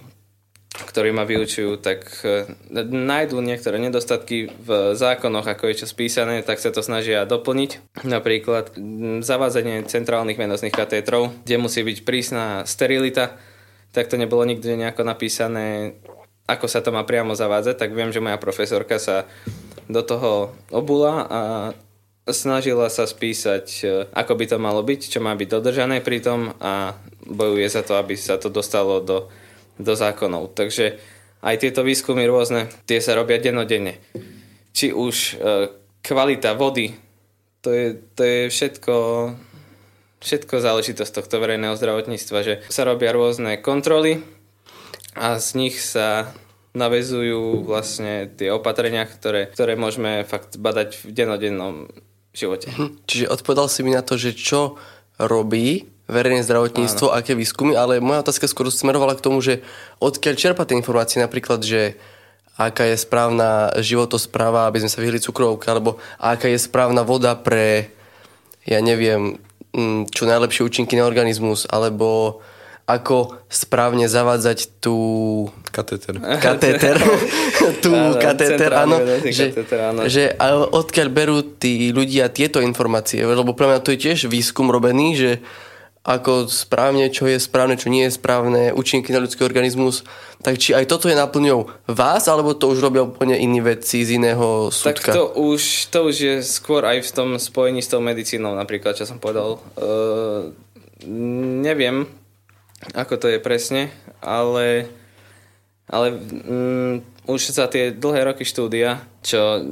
ktorí 0.79 1.11
ma 1.11 1.27
vyučujú, 1.27 1.79
tak 1.83 2.07
e, 2.23 2.47
nájdú 2.91 3.43
niektoré 3.43 3.79
nedostatky 3.83 4.51
v 4.51 4.95
zákonoch, 4.95 5.47
ako 5.47 5.71
je 5.71 5.85
čo 5.85 5.87
spísané, 5.91 6.43
tak 6.43 6.63
sa 6.63 6.71
to 6.71 6.83
snažia 6.83 7.27
doplniť. 7.27 8.03
Napríklad 8.07 8.75
zavádzanie 9.23 9.87
centrálnych 9.87 10.39
venozných 10.39 10.75
katétrov, 10.75 11.35
kde 11.43 11.57
musí 11.59 11.83
byť 11.83 11.99
prísna 12.07 12.63
sterilita, 12.67 13.39
tak 13.91 14.07
to 14.07 14.21
nebolo 14.21 14.47
nikdy 14.47 14.79
nejako 14.79 15.03
napísané, 15.03 15.99
ako 16.47 16.67
sa 16.71 16.81
to 16.81 16.95
má 16.95 17.03
priamo 17.03 17.35
zavádzať, 17.35 17.77
tak 17.77 17.91
viem, 17.93 18.15
že 18.15 18.23
moja 18.23 18.39
profesorka 18.39 19.01
sa 19.01 19.27
do 19.89 20.05
toho 20.05 20.53
obula 20.69 21.25
a 21.25 21.41
snažila 22.29 22.93
sa 22.93 23.09
spísať, 23.09 23.67
e, 23.83 23.87
ako 24.13 24.33
by 24.37 24.45
to 24.45 24.57
malo 24.61 24.85
byť, 24.85 25.01
čo 25.17 25.19
má 25.25 25.33
byť 25.33 25.49
dodržané 25.49 26.05
pri 26.05 26.21
tom 26.21 26.53
a 26.61 26.93
bojuje 27.25 27.69
za 27.69 27.81
to, 27.81 27.97
aby 27.97 28.15
sa 28.17 28.37
to 28.37 28.53
dostalo 28.53 29.01
do, 29.01 29.33
do 29.81 29.93
zákonov. 29.97 30.53
Takže 30.53 31.01
aj 31.41 31.57
tieto 31.57 31.81
výskumy 31.81 32.29
rôzne, 32.29 32.69
tie 32.85 33.01
sa 33.01 33.17
robia 33.17 33.41
dennodenne. 33.41 33.97
Či 34.77 34.93
už 34.93 35.17
e, 35.17 35.33
kvalita 36.05 36.53
vody, 36.55 36.95
to 37.65 37.73
je, 37.73 37.87
to 38.15 38.23
je 38.23 38.41
všetko, 38.53 38.95
všetko 40.21 40.55
záležitosť 40.61 41.13
tohto 41.23 41.37
verejného 41.41 41.75
zdravotníctva, 41.75 42.39
že 42.45 42.55
sa 42.69 42.87
robia 42.87 43.11
rôzne 43.11 43.59
kontroly 43.59 44.23
a 45.19 45.41
z 45.41 45.49
nich 45.59 45.81
sa 45.83 46.31
navezujú 46.79 47.67
vlastne 47.67 48.31
tie 48.31 48.55
opatrenia, 48.55 49.03
ktoré, 49.05 49.51
ktoré 49.51 49.75
môžeme 49.75 50.23
fakt 50.23 50.57
badať 50.57 51.03
v 51.03 51.11
denodennom 51.11 51.91
živote. 52.31 52.71
Mhm. 52.71 53.05
Čiže 53.11 53.27
odpovedal 53.35 53.67
si 53.67 53.83
mi 53.83 53.91
na 53.93 54.07
to, 54.07 54.15
že 54.15 54.39
čo 54.39 54.79
robí 55.19 55.91
verejné 56.09 56.41
zdravotníctvo, 56.41 57.13
Áno. 57.13 57.17
aké 57.21 57.37
výskumy, 57.37 57.77
ale 57.77 58.01
moja 58.01 58.25
otázka 58.25 58.49
skôr 58.49 58.73
smerovala 58.73 59.13
k 59.19 59.25
tomu, 59.25 59.45
že 59.45 59.61
odkiaľ 60.01 60.35
čerpa 60.41 60.65
tie 60.65 60.81
informácie, 60.81 61.21
napríklad, 61.21 61.61
že 61.61 62.01
aká 62.57 62.89
je 62.89 62.97
správna 62.97 63.71
životospráva, 63.79 64.67
aby 64.67 64.83
sme 64.83 64.91
sa 64.91 65.05
vyhli 65.05 65.21
cukrovke, 65.21 65.69
alebo 65.69 66.01
aká 66.17 66.49
je 66.49 66.59
správna 66.59 67.05
voda 67.05 67.37
pre, 67.37 67.93
ja 68.65 68.81
neviem, 68.81 69.37
mm, 69.77 70.09
čo 70.09 70.25
najlepšie 70.25 70.65
účinky 70.65 70.97
na 70.97 71.05
organizmus, 71.05 71.69
alebo 71.69 72.41
ako 72.89 73.37
správne 73.53 74.09
zavádzať 74.09 74.81
tú... 74.81 74.97
Katéter. 75.69 76.17
Katéter. 76.41 76.97
tú 77.85 77.93
áno, 77.93 78.17
katéter, 78.17 78.73
áno. 78.73 78.97
Že, 79.29 79.45
katéter, 79.53 79.81
áno. 79.93 80.01
že 80.09 80.33
odkiaľ 80.73 81.09
berú 81.13 81.45
tí 81.45 81.93
ľudia 81.93 82.33
tieto 82.33 82.65
informácie, 82.65 83.21
lebo 83.21 83.53
pre 83.53 83.69
mňa 83.69 83.85
to 83.85 83.93
je 83.93 84.09
tiež 84.09 84.33
výskum 84.33 84.73
robený, 84.73 85.21
že 85.21 85.31
ako 86.09 86.49
správne, 86.49 87.13
čo 87.13 87.29
je 87.29 87.37
správne, 87.37 87.77
čo 87.77 87.93
nie 87.93 88.09
je 88.09 88.17
správne, 88.17 88.73
účinky 88.73 89.13
na 89.13 89.21
ľudský 89.21 89.45
organizmus. 89.45 90.09
Tak 90.41 90.57
či 90.57 90.73
aj 90.73 90.89
toto 90.89 91.13
je 91.13 91.19
naplňou 91.19 91.69
vás, 91.85 92.25
alebo 92.25 92.57
to 92.57 92.73
už 92.73 92.81
robia 92.81 93.05
úplne 93.05 93.37
iní 93.37 93.61
vedci 93.61 94.09
z 94.09 94.17
iného 94.17 94.73
súdka? 94.73 95.13
Tak 95.13 95.21
to 95.21 95.25
už, 95.37 95.93
to 95.93 96.09
už 96.09 96.17
je 96.17 96.35
skôr 96.41 96.89
aj 96.89 97.05
v 97.05 97.11
tom 97.13 97.29
spojení 97.37 97.85
s 97.85 97.93
tou 97.93 98.01
medicínou, 98.01 98.57
napríklad, 98.57 98.97
čo 98.97 99.05
som 99.05 99.21
povedal. 99.21 99.61
Uh, 99.77 100.57
neviem, 101.61 102.09
ako 102.95 103.15
to 103.19 103.27
je 103.29 103.39
presne, 103.43 103.91
ale, 104.23 104.87
ale 105.91 106.07
mm, 106.15 107.27
už 107.27 107.41
za 107.53 107.67
tie 107.67 107.91
dlhé 107.91 108.33
roky 108.33 108.47
štúdia, 108.47 109.03
čo 109.21 109.63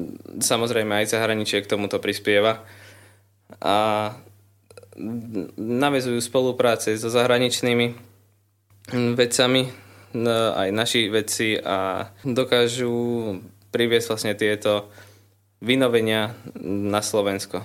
samozrejme 0.42 1.02
aj 1.02 1.14
zahraničie 1.14 1.62
k 1.62 1.70
tomuto 1.70 2.02
prispieva 2.02 2.66
a 3.62 4.10
navezujú 5.56 6.18
spolupráce 6.24 6.96
so 6.96 7.12
zahraničnými 7.12 7.96
vedcami, 8.92 9.62
aj 10.56 10.68
naši 10.72 11.12
vedci 11.12 11.60
a 11.60 12.08
dokážu 12.24 13.36
priviesť 13.74 14.06
vlastne 14.08 14.32
tieto 14.32 14.88
vynovenia 15.60 16.32
na 16.64 17.04
Slovensko. 17.04 17.60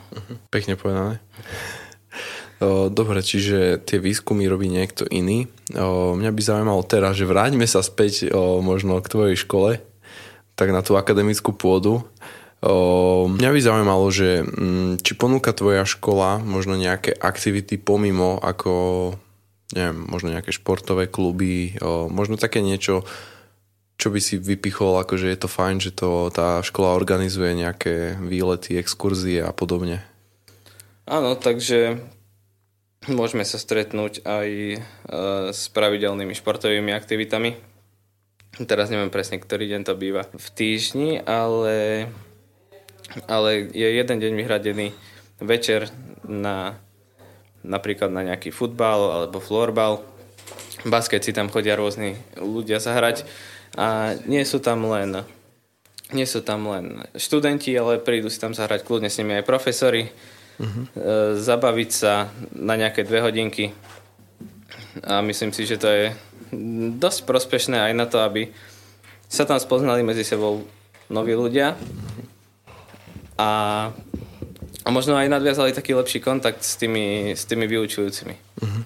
Pekne 0.51 0.75
povedané. 0.75 1.23
Dobre, 2.61 3.25
čiže 3.25 3.81
tie 3.81 3.97
výskumy 3.97 4.45
robí 4.45 4.69
niekto 4.69 5.09
iný. 5.09 5.49
Mňa 5.73 6.29
by 6.29 6.41
zaujímalo 6.45 6.85
teraz, 6.85 7.17
že 7.17 7.25
vráťme 7.25 7.65
sa 7.65 7.81
späť 7.81 8.29
možno 8.61 9.01
k 9.01 9.09
tvojej 9.09 9.37
škole, 9.41 9.81
tak 10.53 10.69
na 10.69 10.85
tú 10.85 10.93
akademickú 10.93 11.57
pôdu. 11.57 12.05
Mňa 12.61 13.49
by 13.49 13.59
zaujímalo, 13.65 14.05
že 14.13 14.45
mm, 14.45 15.01
či 15.01 15.17
ponúka 15.17 15.49
tvoja 15.57 15.89
škola 15.89 16.37
možno 16.37 16.77
nejaké 16.77 17.17
aktivity 17.17 17.81
pomimo 17.81 18.37
ako 18.37 18.73
neviem, 19.73 19.97
možno 20.05 20.29
nejaké 20.35 20.51
športové 20.51 21.07
kluby, 21.07 21.79
možno 22.11 22.35
také 22.35 22.59
niečo, 22.59 23.07
čo 23.95 24.11
by 24.11 24.19
si 24.19 24.35
vypichol, 24.37 24.99
ako 24.99 25.15
že 25.15 25.31
je 25.31 25.39
to 25.39 25.49
fajn, 25.49 25.77
že 25.79 25.91
to 25.95 26.27
tá 26.33 26.59
škola 26.59 26.93
organizuje 26.93 27.55
nejaké 27.55 28.19
výlety, 28.19 28.75
exkurzie 28.75 29.39
a 29.41 29.55
podobne. 29.55 30.03
Áno, 31.07 31.39
takže 31.39 32.03
môžeme 33.09 33.41
sa 33.41 33.57
stretnúť 33.57 34.21
aj 34.21 34.49
e, 34.49 34.77
s 35.49 35.71
pravidelnými 35.73 36.37
športovými 36.37 36.93
aktivitami. 36.93 37.57
Teraz 38.67 38.91
neviem 38.91 39.09
presne, 39.09 39.39
ktorý 39.39 39.71
deň 39.71 39.81
to 39.87 39.95
býva 39.95 40.27
v 40.29 40.47
týždni, 40.53 41.23
ale, 41.23 42.11
ale 43.25 43.71
je 43.71 43.87
jeden 43.87 44.17
deň 44.21 44.33
vyhradený 44.37 44.87
večer 45.41 45.89
na 46.27 46.77
napríklad 47.61 48.09
na 48.09 48.25
nejaký 48.25 48.49
futbal 48.49 49.21
alebo 49.21 49.37
florbal. 49.37 50.01
Basket 50.81 51.21
si 51.21 51.31
tam 51.31 51.49
chodia 51.49 51.77
rôzni 51.77 52.17
ľudia 52.37 52.81
zahrať 52.81 53.25
a 53.77 54.17
nie 54.25 54.41
sú 54.41 54.57
tam 54.57 54.89
len 54.89 55.21
nie 56.11 56.27
sú 56.27 56.43
tam 56.43 56.67
len 56.67 57.07
študenti, 57.15 57.71
ale 57.71 58.01
prídu 58.01 58.27
si 58.27 58.35
tam 58.35 58.51
zahrať 58.51 58.83
kľudne 58.83 59.07
s 59.07 59.15
nimi 59.23 59.39
aj 59.39 59.47
profesori 59.47 60.11
uh-huh. 60.61 60.83
zabaviť 61.41 61.89
sa 61.89 62.29
na 62.53 62.77
nejaké 62.77 63.01
dve 63.01 63.25
hodinky. 63.25 63.73
A 65.01 65.25
myslím 65.25 65.49
si, 65.49 65.65
že 65.65 65.81
to 65.81 65.89
je 65.89 66.13
dosť 67.01 67.25
prospešné 67.25 67.79
aj 67.79 67.93
na 67.97 68.05
to, 68.05 68.21
aby 68.21 68.53
sa 69.31 69.47
tam 69.47 69.57
spoznali 69.57 70.05
medzi 70.05 70.21
sebou 70.27 70.67
noví 71.07 71.31
ľudia 71.33 71.79
a, 73.39 73.49
a 74.83 74.89
možno 74.91 75.15
aj 75.15 75.31
nadviazali 75.31 75.71
taký 75.71 75.95
lepší 75.95 76.19
kontakt 76.19 76.61
s 76.61 76.75
tými, 76.75 77.31
s 77.35 77.47
tými 77.47 77.65
vyučujúcimi. 77.65 78.35
Uh-huh. 78.61 78.83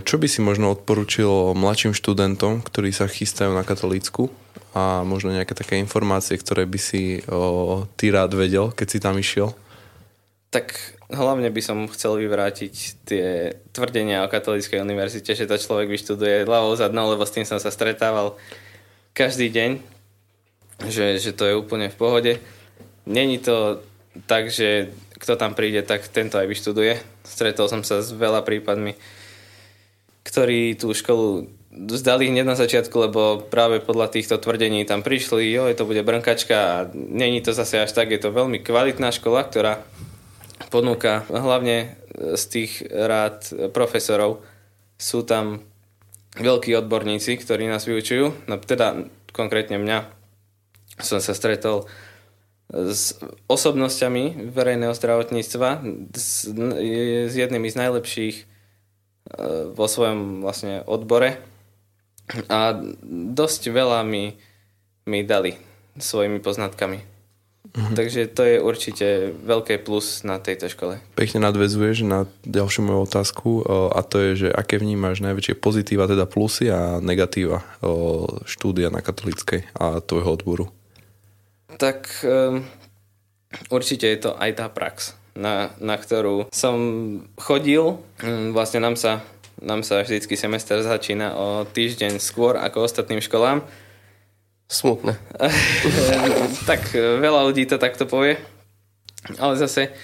Čo 0.00 0.16
by 0.16 0.24
si 0.24 0.40
možno 0.40 0.72
odporučil 0.72 1.52
mladším 1.52 1.92
študentom, 1.92 2.64
ktorí 2.64 2.88
sa 2.88 3.04
chystajú 3.04 3.52
na 3.52 3.68
katolícku 3.68 4.32
a 4.72 5.04
možno 5.04 5.28
nejaké 5.36 5.52
také 5.52 5.76
informácie, 5.76 6.40
ktoré 6.40 6.64
by 6.64 6.80
si 6.80 7.20
o, 7.28 7.84
ty 8.00 8.08
rád 8.08 8.32
vedel, 8.32 8.72
keď 8.72 8.86
si 8.88 8.96
tam 8.96 9.20
išiel? 9.20 9.52
Tak 10.48 10.72
hlavne 11.12 11.52
by 11.52 11.60
som 11.60 11.88
chcel 11.92 12.24
vyvrátiť 12.24 12.74
tie 13.04 13.52
tvrdenia 13.76 14.24
o 14.24 14.32
katolíckej 14.32 14.80
univerzite, 14.80 15.36
že 15.36 15.44
to 15.44 15.60
človek 15.60 15.92
vyštuduje 15.92 16.48
ľavou 16.48 16.72
zadnou, 16.72 17.12
lebo 17.12 17.28
s 17.28 17.34
tým 17.36 17.44
som 17.44 17.60
sa 17.60 17.68
stretával 17.68 18.40
každý 19.12 19.52
deň, 19.52 19.70
že, 20.88 21.20
že 21.20 21.36
to 21.36 21.44
je 21.44 21.58
úplne 21.58 21.92
v 21.92 21.98
pohode. 22.00 22.32
Není 23.04 23.44
to 23.44 23.84
tak, 24.24 24.48
že 24.48 24.88
kto 25.18 25.36
tam 25.36 25.52
príde, 25.52 25.84
tak 25.84 26.06
tento 26.08 26.40
aj 26.40 26.48
vyštuduje. 26.48 26.96
Stretol 27.26 27.68
som 27.68 27.82
sa 27.84 28.00
s 28.00 28.14
veľa 28.14 28.40
prípadmi, 28.40 28.96
ktorí 30.24 30.80
tú 30.80 30.96
školu 30.96 31.50
zdali 31.92 32.32
hneď 32.32 32.48
na 32.48 32.56
začiatku, 32.56 32.96
lebo 32.96 33.44
práve 33.52 33.84
podľa 33.84 34.08
týchto 34.16 34.40
tvrdení 34.40 34.88
tam 34.88 35.04
prišli, 35.04 35.52
jo, 35.52 35.68
to 35.76 35.84
bude 35.84 36.00
brnkačka 36.00 36.56
a 36.56 36.76
není 36.94 37.44
to 37.44 37.52
zase 37.52 37.84
až 37.84 37.92
tak, 37.92 38.08
je 38.08 38.20
to 38.20 38.32
veľmi 38.32 38.64
kvalitná 38.64 39.12
škola, 39.12 39.44
ktorá 39.44 39.84
ponúka 40.66 41.22
hlavne 41.30 41.94
z 42.34 42.42
tých 42.50 42.72
rád 42.90 43.70
profesorov. 43.70 44.42
Sú 44.98 45.22
tam 45.22 45.62
veľkí 46.34 46.74
odborníci, 46.74 47.38
ktorí 47.38 47.70
nás 47.70 47.86
vyučujú. 47.86 48.50
No, 48.50 48.54
teda 48.58 49.06
konkrétne 49.30 49.78
mňa 49.78 49.98
som 50.98 51.22
sa 51.22 51.34
stretol 51.34 51.86
s 52.68 53.16
osobnosťami 53.48 54.52
verejného 54.52 54.92
zdravotníctva, 54.92 55.80
s, 56.12 56.52
s 57.30 57.32
jednými 57.32 57.64
z 57.70 57.76
najlepších 57.80 58.36
e, 58.36 58.44
vo 59.72 59.86
svojom 59.88 60.44
vlastne 60.44 60.84
odbore 60.84 61.40
a 62.52 62.76
dosť 63.32 63.72
veľa 63.72 64.04
mi, 64.04 64.36
mi 65.08 65.24
dali 65.24 65.56
svojimi 65.96 66.44
poznatkami. 66.44 67.17
Mm-hmm. 67.68 67.96
Takže 68.00 68.20
to 68.32 68.42
je 68.48 68.56
určite 68.64 69.06
veľké 69.44 69.84
plus 69.84 70.24
na 70.24 70.40
tejto 70.40 70.72
škole. 70.72 71.04
Pekne 71.14 71.44
nadvezuješ 71.44 72.00
na 72.00 72.24
ďalšiu 72.48 72.80
moju 72.80 73.00
otázku 73.04 73.50
a 73.92 74.00
to 74.02 74.16
je, 74.18 74.30
že 74.46 74.48
aké 74.48 74.80
vnímaš 74.80 75.20
najväčšie 75.20 75.54
pozitíva, 75.60 76.08
teda 76.08 76.24
plusy 76.24 76.72
a 76.72 76.96
negatíva 76.98 77.60
štúdia 78.48 78.88
na 78.88 79.04
katolíckej 79.04 79.68
a 79.76 80.00
tvojho 80.00 80.30
odboru? 80.32 80.64
Tak 81.76 82.24
um, 82.24 82.64
určite 83.68 84.08
je 84.10 84.18
to 84.26 84.30
aj 84.34 84.50
tá 84.58 84.66
prax, 84.72 85.12
na, 85.36 85.70
na 85.78 86.00
ktorú 86.00 86.48
som 86.48 86.76
chodil. 87.36 88.00
Um, 88.24 88.56
vlastne 88.56 88.80
nám 88.80 88.96
sa, 88.96 89.20
nám 89.60 89.84
sa 89.84 90.00
vždycky 90.00 90.40
semester 90.40 90.80
začína 90.80 91.36
o 91.36 91.68
týždeň 91.68 92.16
skôr 92.16 92.56
ako 92.56 92.88
ostatným 92.88 93.20
školám 93.20 93.60
Smutné. 94.68 95.16
tak 96.70 96.92
veľa 96.92 97.48
ľudí 97.48 97.64
to 97.64 97.80
takto 97.80 98.04
povie. 98.04 98.36
Ale 99.40 99.56
zase 99.56 99.96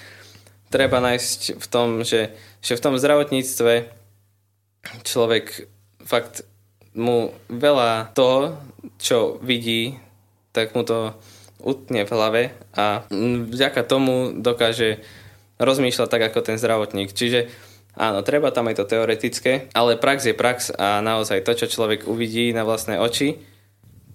treba 0.72 1.05
nájsť 1.05 1.61
v 1.61 1.66
tom, 1.68 2.00
že, 2.00 2.33
že 2.64 2.74
v 2.74 2.83
tom 2.83 2.96
zdravotníctve 2.96 3.92
človek 5.05 5.68
fakt 6.03 6.48
mu 6.96 7.37
veľa 7.53 8.16
toho, 8.16 8.57
čo 8.96 9.37
vidí, 9.44 10.00
tak 10.57 10.72
mu 10.72 10.83
to 10.83 11.12
utne 11.64 12.05
v 12.05 12.12
hlave 12.12 12.42
a 12.77 13.05
vďaka 13.53 13.83
tomu 13.88 14.37
dokáže 14.37 15.00
rozmýšľať 15.57 16.09
tak 16.09 16.22
ako 16.33 16.40
ten 16.44 16.57
zdravotník. 16.61 17.12
Čiže 17.12 17.48
áno, 17.96 18.20
treba 18.20 18.53
tam 18.53 18.68
aj 18.68 18.81
to 18.81 18.90
teoretické, 18.90 19.68
ale 19.72 20.00
prax 20.00 20.29
je 20.29 20.35
prax 20.37 20.72
a 20.77 21.00
naozaj 21.00 21.42
to, 21.42 21.53
čo 21.57 21.72
človek 21.72 22.07
uvidí 22.07 22.53
na 22.53 22.62
vlastné 22.66 23.00
oči, 23.00 23.40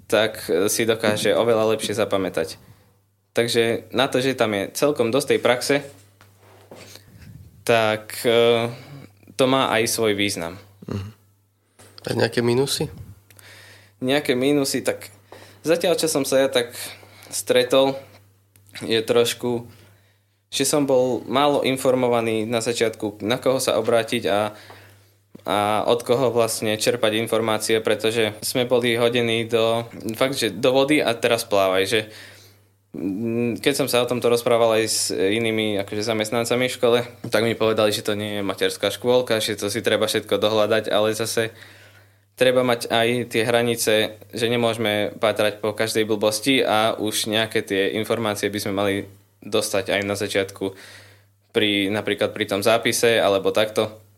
tak 0.10 0.50
e, 0.50 0.67
si 0.67 0.89
dokáže 0.89 1.38
oveľa 1.38 1.78
lepšie 1.78 1.93
zapamätať. 1.93 2.58
Takže 3.38 3.93
na 3.93 4.10
to, 4.10 4.19
že 4.19 4.34
tam 4.34 4.58
je 4.58 4.74
celkom 4.74 5.13
dosť 5.13 5.38
tej 5.38 5.39
praxe, 5.39 5.76
tak 7.62 8.17
e, 8.26 8.67
to 9.38 9.43
má 9.45 9.69
aj 9.69 9.86
svoj 9.86 10.17
význam. 10.17 10.58
Mhm. 10.89 11.10
A 12.10 12.10
nejaké 12.17 12.41
minusy? 12.41 12.89
Nejaké 14.02 14.34
minusy, 14.34 14.82
tak 14.82 15.13
zatiaľ, 15.62 15.93
čo 16.00 16.10
som 16.10 16.26
sa 16.26 16.41
ja 16.41 16.50
tak 16.50 16.74
stretol, 17.30 17.93
je 18.82 18.98
trošku, 19.04 19.67
že 20.50 20.65
som 20.65 20.88
bol 20.88 21.22
málo 21.30 21.62
informovaný 21.62 22.50
na 22.50 22.63
začiatku, 22.63 23.22
na 23.22 23.38
koho 23.38 23.62
sa 23.62 23.78
obrátiť 23.78 24.24
a 24.26 24.56
a 25.49 25.81
od 25.89 26.05
koho 26.05 26.29
vlastne 26.29 26.77
čerpať 26.77 27.17
informácie, 27.17 27.81
pretože 27.81 28.38
sme 28.45 28.69
boli 28.69 28.93
hodení 28.93 29.49
do, 29.49 29.81
fakt, 30.13 30.38
že 30.38 30.53
do 30.53 30.69
vody 30.69 31.01
a 31.01 31.17
teraz 31.17 31.41
plávaj, 31.41 31.83
že 31.89 31.99
keď 33.57 33.73
som 33.73 33.89
sa 33.89 34.05
o 34.05 34.09
tomto 34.09 34.29
rozprával 34.29 34.77
aj 34.77 34.85
s 34.85 35.01
inými 35.09 35.81
akože 35.81 36.05
zamestnancami 36.05 36.69
v 36.69 36.77
škole, 36.77 36.99
tak 37.33 37.41
mi 37.45 37.57
povedali, 37.57 37.89
že 37.89 38.05
to 38.05 38.13
nie 38.13 38.41
je 38.41 38.45
materská 38.45 38.93
škôlka, 38.93 39.41
že 39.41 39.57
to 39.57 39.73
si 39.73 39.81
treba 39.81 40.05
všetko 40.05 40.38
dohľadať, 40.38 40.89
ale 40.93 41.17
zase 41.17 41.49
treba 42.38 42.62
mať 42.62 42.89
aj 42.89 43.07
tie 43.33 43.41
hranice, 43.45 43.93
že 44.29 44.45
nemôžeme 44.49 45.17
pátrať 45.17 45.65
po 45.65 45.73
každej 45.73 46.05
blbosti 46.05 46.62
a 46.62 46.93
už 46.93 47.29
nejaké 47.29 47.65
tie 47.65 47.97
informácie 47.97 48.53
by 48.53 48.59
sme 48.62 48.73
mali 48.73 48.95
dostať 49.41 49.97
aj 49.97 50.01
na 50.05 50.13
začiatku 50.13 50.73
pri, 51.53 51.89
napríklad 51.89 52.38
pri 52.38 52.45
tom 52.45 52.62
zápise 52.62 53.17
alebo 53.17 53.49
takto 53.49 54.09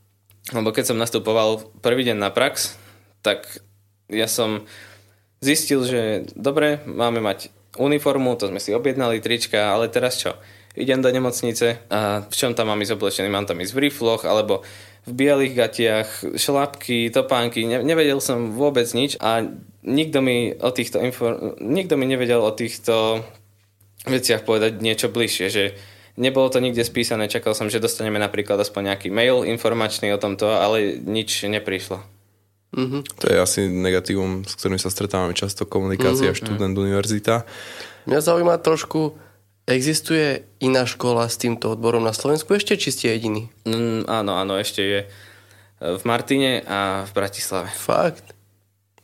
lebo 0.49 0.73
keď 0.73 0.89
som 0.89 0.97
nastupoval 0.97 1.61
prvý 1.85 2.09
deň 2.09 2.17
na 2.17 2.33
prax, 2.33 2.73
tak 3.21 3.61
ja 4.09 4.25
som 4.25 4.65
zistil, 5.37 5.85
že 5.85 6.01
dobre, 6.33 6.81
máme 6.89 7.21
mať 7.21 7.53
uniformu, 7.77 8.33
to 8.35 8.49
sme 8.49 8.57
si 8.57 8.73
objednali, 8.73 9.21
trička, 9.21 9.71
ale 9.71 9.87
teraz 9.87 10.17
čo? 10.17 10.33
Idem 10.73 11.03
do 11.03 11.11
nemocnice 11.11 11.83
a 11.91 12.23
v 12.25 12.35
čom 12.35 12.55
tam 12.55 12.71
mám 12.71 12.79
ísť 12.79 12.95
oblečený? 12.95 13.27
Mám 13.27 13.47
tam 13.47 13.59
ísť 13.59 13.75
v 13.75 13.81
rifloch 13.87 14.23
alebo 14.23 14.63
v 15.01 15.11
bielých 15.17 15.53
gatiach, 15.57 16.09
šlapky, 16.37 17.09
topánky, 17.09 17.65
ne, 17.65 17.81
nevedel 17.81 18.21
som 18.21 18.53
vôbec 18.53 18.85
nič 18.93 19.17
a 19.17 19.41
nikto 19.81 20.21
mi 20.21 20.53
o 20.53 20.69
týchto 20.69 21.01
infor- 21.01 21.57
nikto 21.57 21.97
mi 21.97 22.05
nevedel 22.05 22.37
o 22.37 22.53
týchto 22.53 23.25
veciach 24.05 24.45
povedať 24.45 24.77
niečo 24.77 25.09
bližšie, 25.09 25.47
že 25.49 25.63
Nebolo 26.19 26.51
to 26.51 26.59
nikde 26.59 26.83
spísané, 26.83 27.31
čakal 27.31 27.55
som, 27.55 27.71
že 27.71 27.79
dostaneme 27.79 28.19
napríklad 28.19 28.59
aspoň 28.59 28.93
nejaký 28.95 29.07
mail 29.11 29.47
informačný 29.47 30.11
o 30.11 30.19
tomto, 30.19 30.51
ale 30.51 30.99
nič 30.99 31.47
neprišlo. 31.47 32.03
Mm-hmm. 32.71 33.01
To 33.19 33.25
je 33.27 33.37
asi 33.39 33.61
negatívum, 33.67 34.47
s 34.47 34.55
ktorým 34.55 34.79
sa 34.79 34.87
stretávame 34.87 35.35
často, 35.35 35.67
komunikácia 35.67 36.31
mm-hmm. 36.31 36.39
študent, 36.39 36.75
univerzita. 36.75 37.43
Mňa 38.07 38.19
zaujíma 38.23 38.59
trošku 38.63 39.15
Existuje 39.69 40.41
iná 40.57 40.89
škola 40.89 41.29
s 41.29 41.37
týmto 41.37 41.77
odborom 41.77 42.01
na 42.01 42.17
Slovensku 42.17 42.57
ešte, 42.57 42.75
či 42.81 42.89
ste 42.89 43.13
jediný? 43.13 43.47
Mm, 43.63 44.09
áno, 44.09 44.33
áno, 44.33 44.57
ešte 44.57 44.81
je 44.81 44.99
v 45.79 46.01
Martine 46.01 46.65
a 46.65 47.05
v 47.05 47.11
Bratislave. 47.13 47.69
Fakt? 47.69 48.33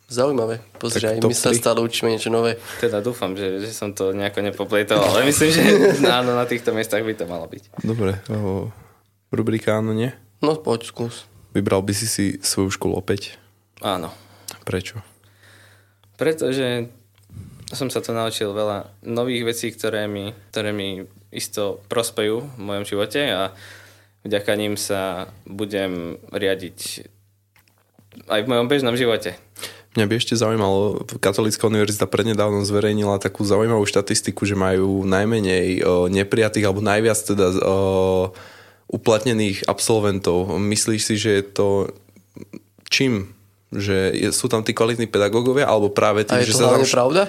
Zaujímavé. 0.07 0.63
Pozri, 0.79 1.03
aj 1.03 1.19
my 1.19 1.35
sa 1.35 1.51
stále 1.51 1.83
učíme 1.83 2.15
niečo 2.15 2.31
nové. 2.31 2.55
Teda 2.79 3.03
dúfam, 3.03 3.35
že, 3.35 3.59
že 3.59 3.75
som 3.75 3.91
to 3.91 4.15
nejako 4.15 4.39
nepopletol, 4.39 5.03
ale 5.03 5.27
myslím, 5.27 5.51
že 5.51 5.63
áno, 6.07 6.31
na 6.31 6.47
týchto 6.47 6.71
miestach 6.71 7.03
by 7.03 7.11
to 7.11 7.27
malo 7.27 7.43
byť. 7.51 7.83
Dobre. 7.83 8.15
O, 8.31 8.71
rubrika 9.35 9.75
áno, 9.83 9.91
nie? 9.91 10.15
No 10.39 10.55
poď, 10.55 10.87
skús. 10.87 11.27
Vybral 11.51 11.83
by 11.83 11.91
si 11.91 12.07
si 12.07 12.25
svoju 12.39 12.71
školu 12.71 12.95
opäť? 12.95 13.35
Áno. 13.83 14.15
Prečo? 14.63 15.03
Pretože 16.15 16.87
som 17.75 17.91
sa 17.91 17.99
to 17.99 18.15
naučil 18.15 18.55
veľa 18.55 19.03
nových 19.03 19.43
vecí, 19.43 19.75
ktoré 19.75 20.07
mi, 20.07 20.31
ktoré 20.55 20.71
mi 20.71 21.03
isto 21.35 21.83
prospejú 21.91 22.47
v 22.55 22.61
mojom 22.63 22.87
živote 22.87 23.21
a 23.27 23.51
vďaka 24.23 24.55
ním 24.55 24.79
sa 24.79 25.27
budem 25.43 26.15
riadiť 26.31 27.11
aj 28.31 28.39
v 28.47 28.49
mojom 28.49 28.71
bežnom 28.71 28.95
živote. 28.95 29.35
Mňa 29.97 30.05
by 30.05 30.13
ešte 30.21 30.37
zaujímalo, 30.37 31.09
Katolícka 31.17 31.65
univerzita 31.65 32.05
prednedávno 32.05 32.61
zverejnila 32.61 33.17
takú 33.17 33.41
zaujímavú 33.41 33.81
štatistiku, 33.81 34.45
že 34.45 34.53
majú 34.53 35.01
najmenej 35.01 35.81
o, 35.81 36.05
neprijatých 36.05 36.69
alebo 36.69 36.85
najviac 36.85 37.17
teda 37.17 37.49
o, 37.57 37.57
uplatnených 38.93 39.65
absolventov. 39.65 40.53
Myslíš 40.53 41.01
si, 41.01 41.15
že 41.17 41.31
je 41.41 41.43
to 41.49 41.67
čím? 42.93 43.36
Že 43.67 44.15
je, 44.15 44.29
sú 44.31 44.47
tam 44.47 44.63
tí 44.63 44.71
kvalitní 44.71 45.05
pedagógovia 45.05 45.67
alebo 45.67 45.91
práve 45.91 46.23
tým, 46.23 46.39
A 46.39 46.39
je 46.39 46.47
že 46.47 46.55
to 46.55 46.57
sa 46.57 46.63
tam... 46.63 46.69
hlavne 46.71 46.87
pravda? 46.87 47.21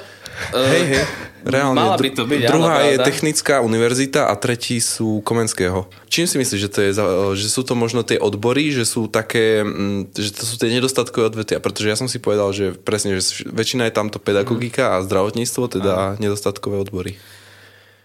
Hej, 0.54 0.82
hej. 0.86 1.04
Reálne. 1.40 1.74
Mala 1.74 1.98
by 1.98 2.10
to 2.12 2.22
byť, 2.24 2.40
áno, 2.44 2.52
Druhá 2.52 2.76
je 2.80 2.94
pravda. 2.94 3.06
technická 3.06 3.54
univerzita 3.58 4.20
a 4.26 4.34
tretí 4.34 4.78
sú 4.78 5.18
Komenského. 5.20 5.90
Čím 6.06 6.26
si 6.26 6.38
myslíš, 6.38 6.60
že 6.60 6.70
to 6.70 6.78
je? 6.78 6.90
za- 6.92 7.10
Že 7.34 7.46
sú 7.48 7.62
to 7.64 7.74
možno 7.74 8.02
tie 8.02 8.18
odbory, 8.18 8.70
že 8.70 8.82
sú 8.82 9.06
také, 9.08 9.62
mm, 9.62 10.14
že 10.14 10.30
to 10.30 10.44
sú 10.44 10.54
tie 10.56 10.70
nedostatkové 10.70 11.26
odvetia? 11.26 11.58
Pretože 11.58 11.88
ja 11.88 11.96
som 11.96 12.06
si 12.06 12.18
povedal, 12.18 12.50
že 12.50 12.70
presne, 12.70 13.18
že 13.18 13.42
väčšina 13.44 13.86
je 13.86 13.96
tamto 13.96 14.18
pedagogika 14.18 14.94
a 14.94 15.02
zdravotníctvo, 15.02 15.62
teda 15.72 15.94
nedostatkové 16.16 16.78
odbory. 16.78 17.18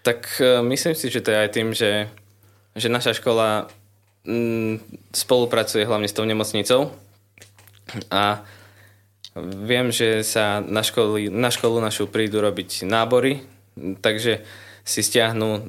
Tak 0.02 0.26
e, 0.38 0.58
myslím 0.63 0.93
si, 0.93 1.06
že 1.08 1.22
to 1.22 1.30
je 1.30 1.38
aj 1.38 1.50
tým, 1.50 1.69
že, 1.69 2.10
že 2.74 2.89
naša 2.89 3.13
škola 3.13 3.69
mm, 4.26 4.82
spolupracuje 5.12 5.86
hlavne 5.86 6.06
s 6.06 6.13
tou 6.13 6.26
nemocnicou 6.26 6.89
a 8.10 8.43
viem, 9.41 9.89
že 9.89 10.22
sa 10.22 10.62
na, 10.62 10.86
školy, 10.86 11.30
na 11.30 11.50
školu 11.50 11.82
našu 11.82 12.06
prídu 12.06 12.39
robiť 12.39 12.86
nábory, 12.86 13.41
takže 14.02 14.46
si 14.84 15.02
stiahnu 15.02 15.50
e, 15.58 15.62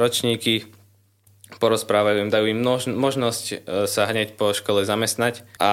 ročníky, 0.00 0.66
porozprávajú 1.62 2.26
im, 2.26 2.30
dajú 2.32 2.46
im 2.50 2.60
možnosť 2.98 3.44
e, 3.52 3.56
sa 3.86 4.08
hneď 4.10 4.34
po 4.34 4.50
škole 4.50 4.82
zamestnať 4.82 5.46
a 5.62 5.72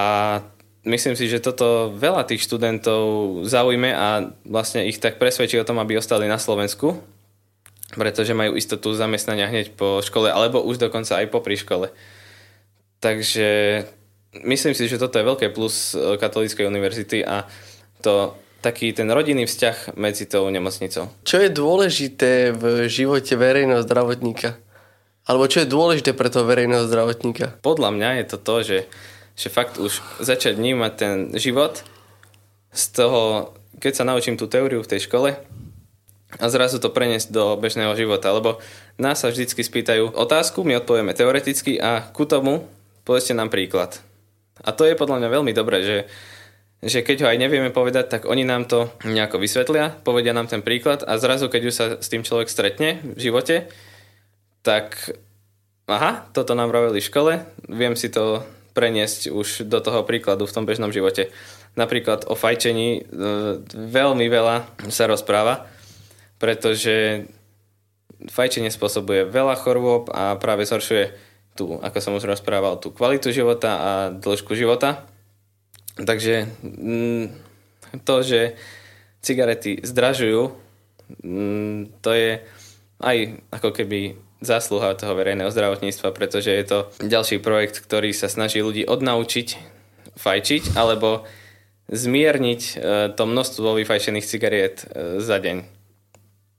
myslím 0.85 1.15
si, 1.17 1.25
že 1.31 1.41
toto 1.41 1.89
veľa 1.95 2.27
tých 2.27 2.45
študentov 2.45 3.41
zaujme 3.47 3.89
a 3.89 4.29
vlastne 4.45 4.85
ich 4.85 5.01
tak 5.01 5.17
presvedčí 5.17 5.57
o 5.57 5.67
tom, 5.67 5.81
aby 5.81 5.97
ostali 5.97 6.29
na 6.29 6.37
Slovensku, 6.37 7.01
pretože 7.95 8.37
majú 8.37 8.53
istotu 8.53 8.93
zamestnania 8.93 9.49
hneď 9.49 9.73
po 9.73 10.03
škole, 10.05 10.29
alebo 10.29 10.61
už 10.61 10.77
dokonca 10.77 11.17
aj 11.17 11.31
popri 11.33 11.57
škole. 11.57 11.89
Takže 13.01 13.83
myslím 14.41 14.73
si, 14.73 14.89
že 14.89 14.97
toto 14.97 15.21
je 15.21 15.29
veľké 15.29 15.53
plus 15.53 15.93
e, 15.93 16.17
Katolíckej 16.17 16.65
univerzity 16.65 17.21
a 17.21 17.45
to 18.01 18.33
taký 18.63 18.95
ten 18.95 19.11
rodinný 19.11 19.43
vzťah 19.45 19.99
medzi 19.99 20.25
tou 20.25 20.47
nemocnicou. 20.47 21.11
Čo 21.27 21.37
je 21.43 21.51
dôležité 21.51 22.55
v 22.55 22.87
živote 22.87 23.35
verejného 23.35 23.83
zdravotníka? 23.83 24.55
Alebo 25.27 25.47
čo 25.51 25.63
je 25.63 25.71
dôležité 25.71 26.15
pre 26.15 26.31
toho 26.31 26.47
verejného 26.47 26.87
zdravotníka? 26.87 27.59
Podľa 27.59 27.89
mňa 27.91 28.09
je 28.23 28.25
to 28.27 28.37
to, 28.39 28.55
že, 28.63 28.79
že 29.35 29.47
fakt 29.51 29.75
už 29.79 29.99
začať 30.23 30.55
vnímať 30.55 30.91
ten 30.95 31.15
život 31.35 31.83
z 32.71 32.83
toho, 32.95 33.51
keď 33.79 33.93
sa 33.93 34.07
naučím 34.07 34.39
tú 34.39 34.47
teóriu 34.47 34.79
v 34.79 34.91
tej 34.95 35.07
škole 35.07 35.35
a 36.39 36.45
zrazu 36.49 36.81
to 36.81 36.89
preniesť 36.89 37.29
do 37.29 37.55
bežného 37.59 37.93
života, 37.93 38.33
lebo 38.33 38.57
nás 38.97 39.21
sa 39.21 39.29
vždycky 39.29 39.61
spýtajú 39.61 40.17
otázku, 40.17 40.65
my 40.65 40.81
odpovieme 40.81 41.13
teoreticky 41.13 41.77
a 41.77 42.09
ku 42.09 42.25
tomu 42.25 42.65
povedzte 43.05 43.37
nám 43.37 43.53
príklad. 43.53 44.01
A 44.63 44.69
to 44.71 44.87
je 44.87 44.95
podľa 44.95 45.19
mňa 45.19 45.29
veľmi 45.29 45.51
dobré, 45.51 45.83
že, 45.83 45.97
že 46.79 47.03
keď 47.03 47.17
ho 47.23 47.27
aj 47.29 47.37
nevieme 47.37 47.69
povedať, 47.69 48.07
tak 48.07 48.21
oni 48.23 48.47
nám 48.47 48.65
to 48.65 48.87
nejako 49.03 49.39
vysvetlia, 49.43 49.91
povedia 50.03 50.31
nám 50.31 50.47
ten 50.47 50.63
príklad 50.63 51.03
a 51.03 51.19
zrazu, 51.19 51.51
keď 51.51 51.61
už 51.67 51.75
sa 51.75 51.85
s 51.99 52.07
tým 52.07 52.23
človek 52.23 52.47
stretne 52.47 53.03
v 53.03 53.19
živote, 53.19 53.67
tak 54.63 55.15
aha, 55.91 56.31
toto 56.31 56.55
nám 56.55 56.71
vraveli 56.71 57.03
v 57.03 57.09
škole, 57.11 57.33
viem 57.67 57.99
si 57.99 58.07
to 58.07 58.47
preniesť 58.73 59.29
už 59.29 59.69
do 59.69 59.79
toho 59.83 60.01
príkladu 60.01 60.49
v 60.49 60.55
tom 60.55 60.65
bežnom 60.65 60.89
živote. 60.89 61.29
Napríklad 61.77 62.25
o 62.25 62.33
fajčení 62.33 62.89
e, 62.97 63.01
veľmi 63.69 64.25
veľa 64.29 64.89
sa 64.89 65.05
rozpráva, 65.05 65.69
pretože 66.41 67.25
fajčenie 68.29 68.73
spôsobuje 68.73 69.29
veľa 69.29 69.55
chorôb 69.57 70.09
a 70.09 70.37
práve 70.37 70.65
zhoršuje 70.65 71.13
tú, 71.53 71.77
ako 71.79 71.97
som 72.01 72.17
už 72.17 72.25
rozprával, 72.25 72.81
tú 72.81 72.89
kvalitu 72.89 73.29
života 73.29 73.71
a 73.77 73.91
dĺžku 74.09 74.57
života. 74.57 75.05
Takže 75.93 76.49
mm, 76.61 77.25
to, 78.01 78.15
že 78.25 78.57
cigarety 79.21 79.81
zdražujú, 79.85 80.51
mm, 81.21 82.01
to 82.01 82.09
je 82.13 82.31
aj 83.03 83.17
ako 83.53 83.69
keby 83.71 84.17
zásluha 84.43 84.97
toho 84.99 85.15
verejného 85.15 85.53
zdravotníctva, 85.53 86.11
pretože 86.11 86.51
je 86.51 86.65
to 86.67 86.79
ďalší 86.99 87.39
projekt, 87.39 87.79
ktorý 87.79 88.11
sa 88.11 88.27
snaží 88.27 88.59
ľudí 88.59 88.83
odnaučiť 88.83 89.71
fajčiť 90.13 90.77
alebo 90.77 91.25
zmierniť 91.89 92.61
e, 92.61 92.73
to 93.15 93.23
množstvo 93.25 93.79
vyfajčených 93.81 94.29
cigariet 94.29 94.75
e, 94.83 95.19
za 95.23 95.39
deň. 95.39 95.82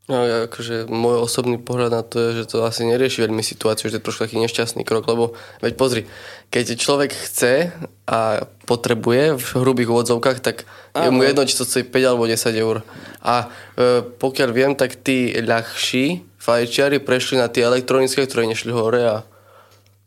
No, 0.05 0.21
akože 0.21 0.85
môj 0.93 1.25
osobný 1.25 1.57
pohľad 1.57 1.89
na 1.89 2.03
to 2.05 2.21
je, 2.21 2.45
že 2.45 2.53
to 2.53 2.61
asi 2.69 2.85
nerieši 2.85 3.25
veľmi 3.25 3.41
situáciu, 3.41 3.89
že 3.89 3.97
to 3.97 3.99
je 4.01 4.05
trošku 4.05 4.29
taký 4.29 4.37
nešťastný 4.37 4.85
krok, 4.85 5.09
lebo 5.09 5.33
veď 5.65 5.73
pozri, 5.81 6.05
keď 6.53 6.77
človek 6.77 7.17
chce 7.17 7.73
a 8.05 8.45
potrebuje 8.69 9.41
v 9.41 9.47
hrubých 9.65 9.89
úvodzovkách, 9.89 10.45
tak 10.45 10.69
je 10.93 11.09
mu 11.09 11.25
jedno, 11.25 11.49
či 11.49 11.57
to 11.57 11.65
stojí 11.65 11.89
5 11.89 12.05
alebo 12.05 12.29
10 12.29 12.37
eur. 12.53 12.85
A 13.25 13.49
e, 13.81 14.05
pokiaľ 14.05 14.49
viem, 14.53 14.77
tak 14.77 15.01
tí 15.01 15.33
ľahší 15.41 16.21
fajčiari 16.37 17.01
prešli 17.01 17.41
na 17.41 17.49
tie 17.49 17.65
elektronické, 17.65 18.29
ktoré 18.29 18.45
nešli 18.45 18.77
hore 18.77 19.01
a 19.09 19.17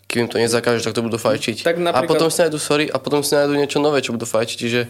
kým 0.05 0.23
im 0.23 0.29
to 0.29 0.37
nezakáže, 0.37 0.85
tak 0.85 0.93
to 0.93 1.01
budú 1.01 1.17
fajčiť. 1.17 1.65
Tak 1.65 1.81
A 1.81 1.89
napríklad- 1.89 2.05
potom 2.05 2.29
si 2.29 2.45
nájdu, 2.45 2.61
sorry, 2.61 2.85
a 2.85 3.01
potom 3.01 3.25
si 3.25 3.33
nájdu 3.33 3.57
niečo 3.57 3.81
nové, 3.81 4.05
čo 4.05 4.13
budú 4.13 4.29
fajčiť, 4.29 4.57
čiže 4.61 4.81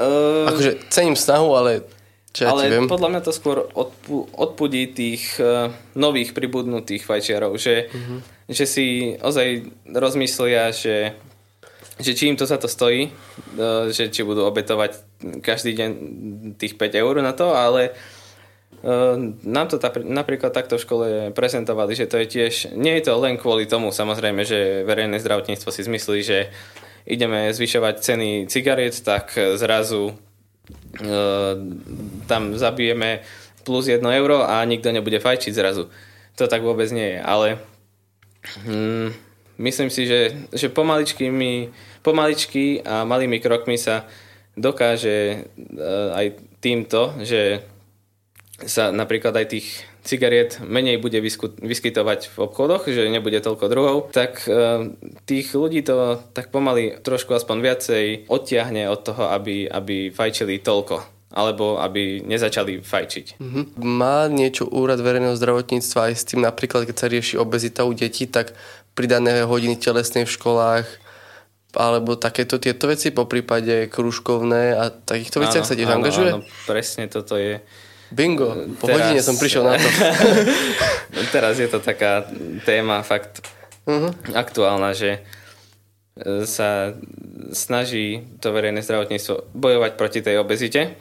Uh, 0.00 0.48
akože 0.48 0.88
cením 0.88 1.12
snahu, 1.12 1.52
ale 1.52 1.84
čo 2.32 2.42
ja 2.42 2.50
ale 2.50 2.68
viem. 2.68 2.88
podľa 2.88 3.08
mňa 3.08 3.22
to 3.22 3.30
skôr 3.30 3.68
odpu- 3.70 4.24
odpudí 4.32 4.88
tých 4.88 5.36
uh, 5.36 5.68
nových 5.92 6.32
pribudnutých 6.32 7.04
fajčiarov, 7.04 7.56
že, 7.56 7.92
Mhm. 7.92 8.16
že 8.48 8.64
si 8.64 8.86
ozaj 9.14 9.48
rozmyslia, 9.86 10.72
že, 10.72 11.12
že 11.96 12.12
či 12.12 12.26
im 12.26 12.36
to 12.36 12.44
za 12.44 12.56
to 12.56 12.66
stojí, 12.66 13.12
uh, 13.54 13.88
že 13.88 14.08
či 14.08 14.24
budú 14.24 14.42
obetovať 14.42 14.96
každý 15.40 15.72
deň 15.72 15.90
tých 16.56 16.74
5 16.74 16.96
eur 16.96 17.20
na 17.20 17.30
to, 17.30 17.52
ale 17.52 17.92
uh, 17.92 19.14
nám 19.44 19.68
to 19.68 19.76
tá, 19.76 19.92
napríklad 19.94 20.50
takto 20.50 20.76
v 20.76 20.84
škole 20.84 21.06
prezentovali, 21.30 21.92
že 21.92 22.08
to 22.08 22.16
je 22.16 22.26
tiež, 22.26 22.52
nie 22.72 22.96
je 22.96 23.06
to 23.06 23.16
len 23.16 23.36
kvôli 23.36 23.64
tomu, 23.64 23.92
samozrejme, 23.92 24.42
že 24.42 24.82
verejné 24.82 25.20
zdravotníctvo 25.20 25.68
si 25.68 25.84
zmyslí, 25.84 26.18
že 26.20 26.38
ideme 27.04 27.50
zvyšovať 27.50 27.94
ceny 27.98 28.28
cigariet, 28.46 28.94
tak 28.98 29.34
zrazu 29.58 30.14
tam 32.28 32.42
zabijeme 32.52 33.24
plus 33.64 33.88
1 33.88 34.02
euro 34.18 34.44
a 34.44 34.60
nikto 34.64 34.92
nebude 34.92 35.22
fajčiť 35.22 35.52
zrazu. 35.54 35.88
To 36.36 36.44
tak 36.48 36.60
vôbec 36.64 36.88
nie 36.92 37.16
je, 37.16 37.18
ale 37.22 37.48
hm, 38.66 39.08
myslím 39.60 39.88
si, 39.88 40.08
že, 40.08 40.48
že 40.52 40.72
pomaličkými, 40.72 41.70
pomaličky 42.02 42.82
a 42.82 43.04
malými 43.04 43.38
krokmi 43.38 43.78
sa 43.78 44.04
dokáže 44.56 45.16
e, 45.16 45.36
aj 46.12 46.26
týmto, 46.60 47.16
že 47.24 47.64
sa 48.64 48.92
napríklad 48.92 49.32
aj 49.32 49.46
tých 49.48 49.68
cigariet 50.02 50.58
menej 50.62 50.98
bude 50.98 51.22
vyskytovať 51.62 52.34
v 52.34 52.36
obchodoch, 52.42 52.90
že 52.90 53.06
nebude 53.06 53.38
toľko 53.38 53.66
druhov, 53.70 53.96
tak 54.10 54.44
e, 54.50 54.90
tých 55.26 55.54
ľudí 55.54 55.86
to 55.86 56.18
tak 56.34 56.50
pomaly 56.50 56.98
trošku 57.00 57.32
aspoň 57.32 57.56
viacej 57.62 58.04
odtiahne 58.26 58.90
od 58.90 59.00
toho, 59.06 59.30
aby, 59.30 59.70
aby 59.70 60.10
fajčili 60.10 60.58
toľko 60.58 61.22
alebo 61.32 61.80
aby 61.80 62.20
nezačali 62.20 62.84
fajčiť. 62.84 63.40
Mhm. 63.40 63.80
Má 63.80 64.28
niečo 64.28 64.68
úrad 64.68 65.00
verejného 65.00 65.32
zdravotníctva 65.32 66.12
aj 66.12 66.14
s 66.14 66.28
tým 66.28 66.44
napríklad, 66.44 66.84
keď 66.84 66.96
sa 66.98 67.08
rieši 67.08 67.40
obezita 67.40 67.88
u 67.88 67.96
detí, 67.96 68.28
tak 68.28 68.52
pridané 68.92 69.48
hodiny 69.48 69.80
telesnej 69.80 70.28
v 70.28 70.34
školách 70.36 70.84
alebo 71.72 72.20
takéto 72.20 72.60
tieto 72.60 72.84
veci, 72.84 73.08
po 73.08 73.24
prípade 73.24 73.88
kružkovné 73.88 74.76
a 74.76 74.92
takýchto 74.92 75.40
veciach 75.40 75.64
sa 75.64 75.72
tiež 75.72 75.88
angažuje? 75.88 76.30
Áno, 76.36 76.44
presne 76.68 77.08
toto 77.08 77.40
je 77.40 77.64
Bingo, 78.12 78.68
po 78.76 78.86
teraz, 78.92 79.08
hodine 79.08 79.20
som 79.24 79.40
prišiel 79.40 79.64
na 79.64 79.80
to. 79.80 79.88
teraz 81.34 81.56
je 81.56 81.68
to 81.68 81.80
taká 81.80 82.28
téma 82.68 83.00
fakt 83.00 83.40
uh-huh. 83.88 84.12
aktuálna, 84.36 84.92
že 84.92 85.24
e, 86.20 86.44
sa 86.44 86.92
snaží 87.56 88.28
to 88.44 88.52
verejné 88.52 88.84
zdravotníctvo 88.84 89.56
bojovať 89.56 89.92
proti 89.96 90.20
tej 90.20 90.44
obezite. 90.44 90.92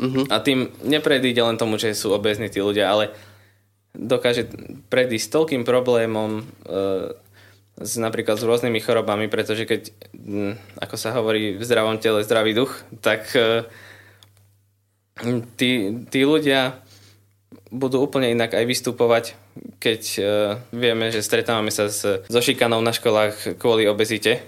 Uh-huh. 0.00 0.24
A 0.32 0.40
tým 0.40 0.72
nepredíde 0.82 1.44
len 1.44 1.60
tomu, 1.60 1.76
že 1.76 1.92
sú 1.92 2.16
obezní 2.16 2.48
tí 2.48 2.64
ľudia, 2.64 2.88
ale 2.88 3.12
dokáže 3.92 4.48
predísť 4.88 5.28
toľkým 5.28 5.62
problémom 5.68 6.40
e, 6.40 6.42
s, 7.82 7.94
napríklad 7.98 8.38
s 8.38 8.46
rôznymi 8.46 8.80
chorobami, 8.82 9.26
pretože 9.30 9.66
keď, 9.66 9.90
ako 10.82 10.96
sa 10.98 11.14
hovorí, 11.14 11.54
v 11.58 11.62
zdravom 11.62 11.98
tele 12.02 12.26
zdravý 12.26 12.54
duch, 12.54 12.72
tak 13.02 13.26
e, 13.34 13.66
tí, 15.58 15.94
tí 16.08 16.20
ľudia 16.22 16.80
budú 17.68 18.00
úplne 18.00 18.32
inak 18.32 18.56
aj 18.56 18.64
vystupovať, 18.64 19.24
keď 19.76 20.02
uh, 20.18 20.26
vieme, 20.72 21.12
že 21.12 21.24
stretávame 21.24 21.68
sa 21.68 21.92
s, 21.92 22.24
so 22.24 22.40
šikanou 22.40 22.80
na 22.80 22.96
školách 22.96 23.60
kvôli 23.60 23.84
obezite. 23.84 24.40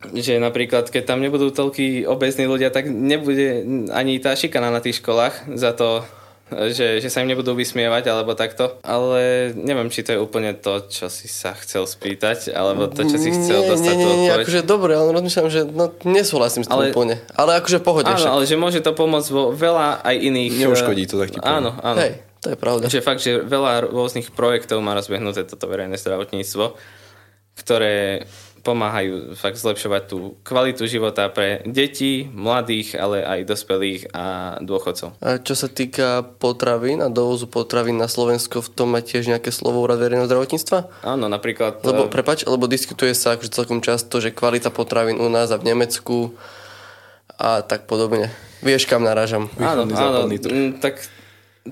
Že 0.00 0.40
napríklad, 0.40 0.88
keď 0.88 1.12
tam 1.12 1.20
nebudú 1.20 1.52
toľkí 1.52 2.08
obezní 2.08 2.48
ľudia, 2.48 2.72
tak 2.72 2.88
nebude 2.88 3.66
ani 3.92 4.16
tá 4.16 4.32
šikana 4.32 4.72
na 4.72 4.80
tých 4.80 5.04
školách 5.04 5.52
za 5.60 5.76
to, 5.76 6.08
že, 6.50 6.98
že 6.98 7.08
sa 7.08 7.22
im 7.22 7.30
nebudú 7.30 7.54
vysmievať 7.54 8.10
alebo 8.10 8.34
takto. 8.34 8.78
Ale 8.82 9.52
neviem, 9.54 9.88
či 9.88 10.02
to 10.02 10.14
je 10.14 10.18
úplne 10.20 10.52
to, 10.58 10.86
čo 10.90 11.06
si 11.06 11.30
sa 11.30 11.54
chcel 11.54 11.86
spýtať, 11.86 12.50
alebo 12.52 12.90
to, 12.90 13.06
čo 13.06 13.16
si 13.16 13.30
chcel 13.30 13.64
nie, 13.64 13.68
dostať. 13.70 13.94
Nie, 13.94 14.04
nie, 14.04 14.16
nie, 14.26 14.30
akože 14.34 14.60
dobre, 14.66 14.92
ale 14.98 15.14
rozmýšľam, 15.14 15.48
že 15.48 15.62
no, 15.66 15.94
nesúhlasím 16.04 16.66
s 16.66 16.68
tým 16.68 16.76
ale, 16.76 16.92
úplne. 16.92 17.16
Ale 17.38 17.58
akože 17.62 17.78
pohode. 17.80 18.10
Áno, 18.10 18.38
ale 18.38 18.44
že 18.44 18.58
môže 18.58 18.82
to 18.82 18.92
pomôcť 18.92 19.28
vo 19.30 19.54
veľa 19.54 20.02
aj 20.02 20.16
iných... 20.18 20.52
Neuškodí 20.66 21.04
to, 21.06 21.16
tak 21.22 21.30
ti 21.34 21.38
Áno, 21.40 21.74
áno. 21.80 21.98
Hej, 21.98 22.20
to 22.42 22.52
je 22.52 22.56
pravda. 22.56 22.84
Že 22.90 23.00
fakt, 23.00 23.22
že 23.22 23.40
veľa 23.40 23.90
rôznych 23.90 24.34
projektov 24.34 24.82
má 24.82 24.96
rozbehnuté 24.96 25.46
toto 25.46 25.70
verejné 25.70 25.96
zdravotníctvo, 25.96 26.74
ktoré 27.60 28.24
pomáhajú 28.60 29.34
fakt 29.34 29.56
zlepšovať 29.56 30.02
tú 30.06 30.36
kvalitu 30.44 30.84
života 30.84 31.26
pre 31.32 31.64
deti, 31.64 32.28
mladých, 32.28 32.96
ale 33.00 33.24
aj 33.24 33.48
dospelých 33.48 34.12
a 34.12 34.56
dôchodcov. 34.60 35.16
A 35.20 35.40
čo 35.40 35.56
sa 35.56 35.66
týka 35.66 36.22
potravín 36.38 37.00
a 37.00 37.08
dovozu 37.08 37.48
potravín 37.48 37.96
na 37.96 38.06
Slovensko, 38.06 38.60
v 38.60 38.70
tom 38.70 38.92
má 38.92 39.00
tiež 39.00 39.26
nejaké 39.32 39.48
slovo 39.50 39.80
úrad 39.80 39.98
verejného 39.98 40.28
zdravotníctva? 40.28 41.04
Áno, 41.04 41.26
napríklad... 41.26 41.80
Lebo, 41.82 42.06
eh, 42.06 42.12
prepač, 42.12 42.44
lebo 42.44 42.68
diskutuje 42.68 43.16
sa 43.16 43.34
akože 43.34 43.50
celkom 43.50 43.80
často, 43.80 44.20
že 44.20 44.34
kvalita 44.34 44.68
potravín 44.68 45.16
u 45.16 45.28
nás 45.32 45.48
a 45.50 45.60
v 45.60 45.72
Nemecku 45.72 46.36
a 47.40 47.64
tak 47.64 47.88
podobne. 47.88 48.28
Vieš, 48.60 48.84
kam 48.84 49.00
narážam. 49.00 49.48
Áno, 49.56 49.88
áno, 49.88 50.28
tak 50.84 51.00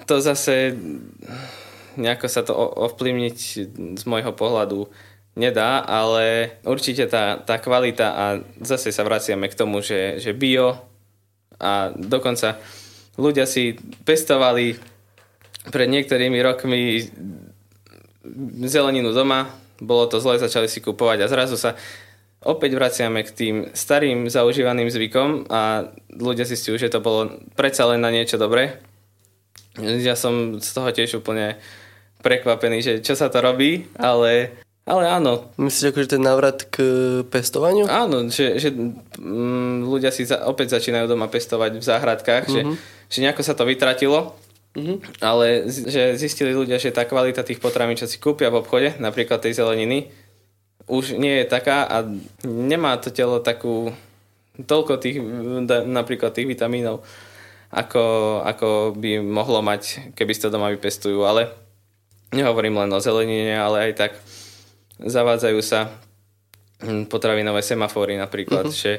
to 0.08 0.24
zase 0.24 0.72
nejako 1.98 2.26
sa 2.30 2.46
to 2.46 2.54
ovplyvniť 2.54 3.38
z 3.98 4.02
môjho 4.06 4.32
pohľadu 4.32 4.86
nedá, 5.38 5.78
ale 5.86 6.58
určite 6.66 7.06
tá, 7.06 7.38
tá 7.38 7.62
kvalita 7.62 8.06
a 8.10 8.24
zase 8.58 8.90
sa 8.90 9.06
vraciame 9.06 9.46
k 9.46 9.54
tomu, 9.54 9.78
že, 9.80 10.18
že 10.18 10.34
bio 10.34 10.82
a 11.62 11.94
dokonca 11.94 12.58
ľudia 13.14 13.46
si 13.46 13.78
pestovali 14.02 14.74
pred 15.70 15.88
niektorými 15.90 16.38
rokmi 16.42 17.06
zeleninu 18.66 19.14
doma, 19.14 19.46
bolo 19.78 20.10
to 20.10 20.18
zle, 20.18 20.42
začali 20.42 20.66
si 20.66 20.82
kupovať 20.82 21.22
a 21.22 21.30
zrazu 21.30 21.54
sa 21.54 21.78
opäť 22.42 22.78
vraciame 22.78 23.22
k 23.26 23.34
tým 23.34 23.54
starým 23.74 24.30
zaužívaným 24.30 24.90
zvykom 24.90 25.50
a 25.50 25.90
ľudia 26.14 26.46
zistujú, 26.46 26.78
že 26.78 26.90
to 26.90 27.02
bolo 27.02 27.42
predsa 27.58 27.86
len 27.90 28.02
na 28.02 28.14
niečo 28.14 28.38
dobré. 28.38 28.78
Ja 29.78 30.18
som 30.18 30.58
z 30.58 30.70
toho 30.74 30.90
tiež 30.90 31.22
úplne 31.22 31.58
prekvapený, 32.22 32.78
že 32.82 32.92
čo 33.02 33.14
sa 33.14 33.30
to 33.30 33.38
robí, 33.38 33.86
ale 33.98 34.58
ale 34.88 35.04
áno. 35.06 35.52
Myslíš 35.60 35.92
akože 35.92 36.16
ten 36.16 36.22
návrat 36.24 36.64
k 36.64 36.76
pestovaniu? 37.28 37.84
Áno, 37.86 38.24
že, 38.32 38.56
že 38.56 38.72
mm, 38.72 39.84
ľudia 39.84 40.08
si 40.08 40.24
za, 40.24 40.48
opäť 40.48 40.80
začínajú 40.80 41.04
doma 41.04 41.28
pestovať 41.28 41.76
v 41.76 41.84
záhradkách, 41.84 42.44
mm-hmm. 42.48 42.56
že, 42.56 42.60
mhm. 42.64 42.74
že 43.12 43.18
nejako 43.22 43.42
sa 43.44 43.52
to 43.52 43.68
vytratilo, 43.68 44.32
mm-hmm. 44.72 45.20
ale 45.20 45.68
že 45.68 46.16
zistili 46.16 46.56
ľudia, 46.56 46.80
že 46.80 46.90
tá 46.90 47.04
kvalita 47.04 47.44
tých 47.44 47.60
potravín, 47.60 48.00
čo 48.00 48.08
si 48.08 48.16
kúpia 48.16 48.48
v 48.48 48.64
obchode, 48.64 48.96
napríklad 48.96 49.44
tej 49.44 49.60
zeleniny, 49.60 50.08
už 50.88 51.20
nie 51.20 51.44
je 51.44 51.46
taká 51.46 51.84
a 51.84 52.00
nemá 52.48 52.96
to 52.96 53.12
telo 53.12 53.44
takú 53.44 53.92
toľko 54.58 54.98
tých, 54.98 55.20
napríklad 55.86 56.34
tých 56.34 56.48
vitamínov, 56.48 57.04
ako, 57.68 58.04
ako 58.48 58.96
by 58.96 59.20
mohlo 59.20 59.60
mať, 59.60 60.12
keby 60.16 60.32
si 60.32 60.42
to 60.42 60.50
doma 60.50 60.72
vypestujú, 60.72 61.22
ale 61.28 61.52
nehovorím 62.32 62.80
len 62.80 62.90
o 62.90 62.98
zelenine, 62.98 63.54
ale 63.54 63.92
aj 63.92 63.92
tak 63.94 64.12
zavádzajú 65.02 65.60
sa 65.62 65.90
hm, 66.82 67.06
potravinové 67.06 67.62
semafóry 67.62 68.18
napríklad, 68.18 68.70
uh-huh. 68.70 68.76
že 68.76 68.92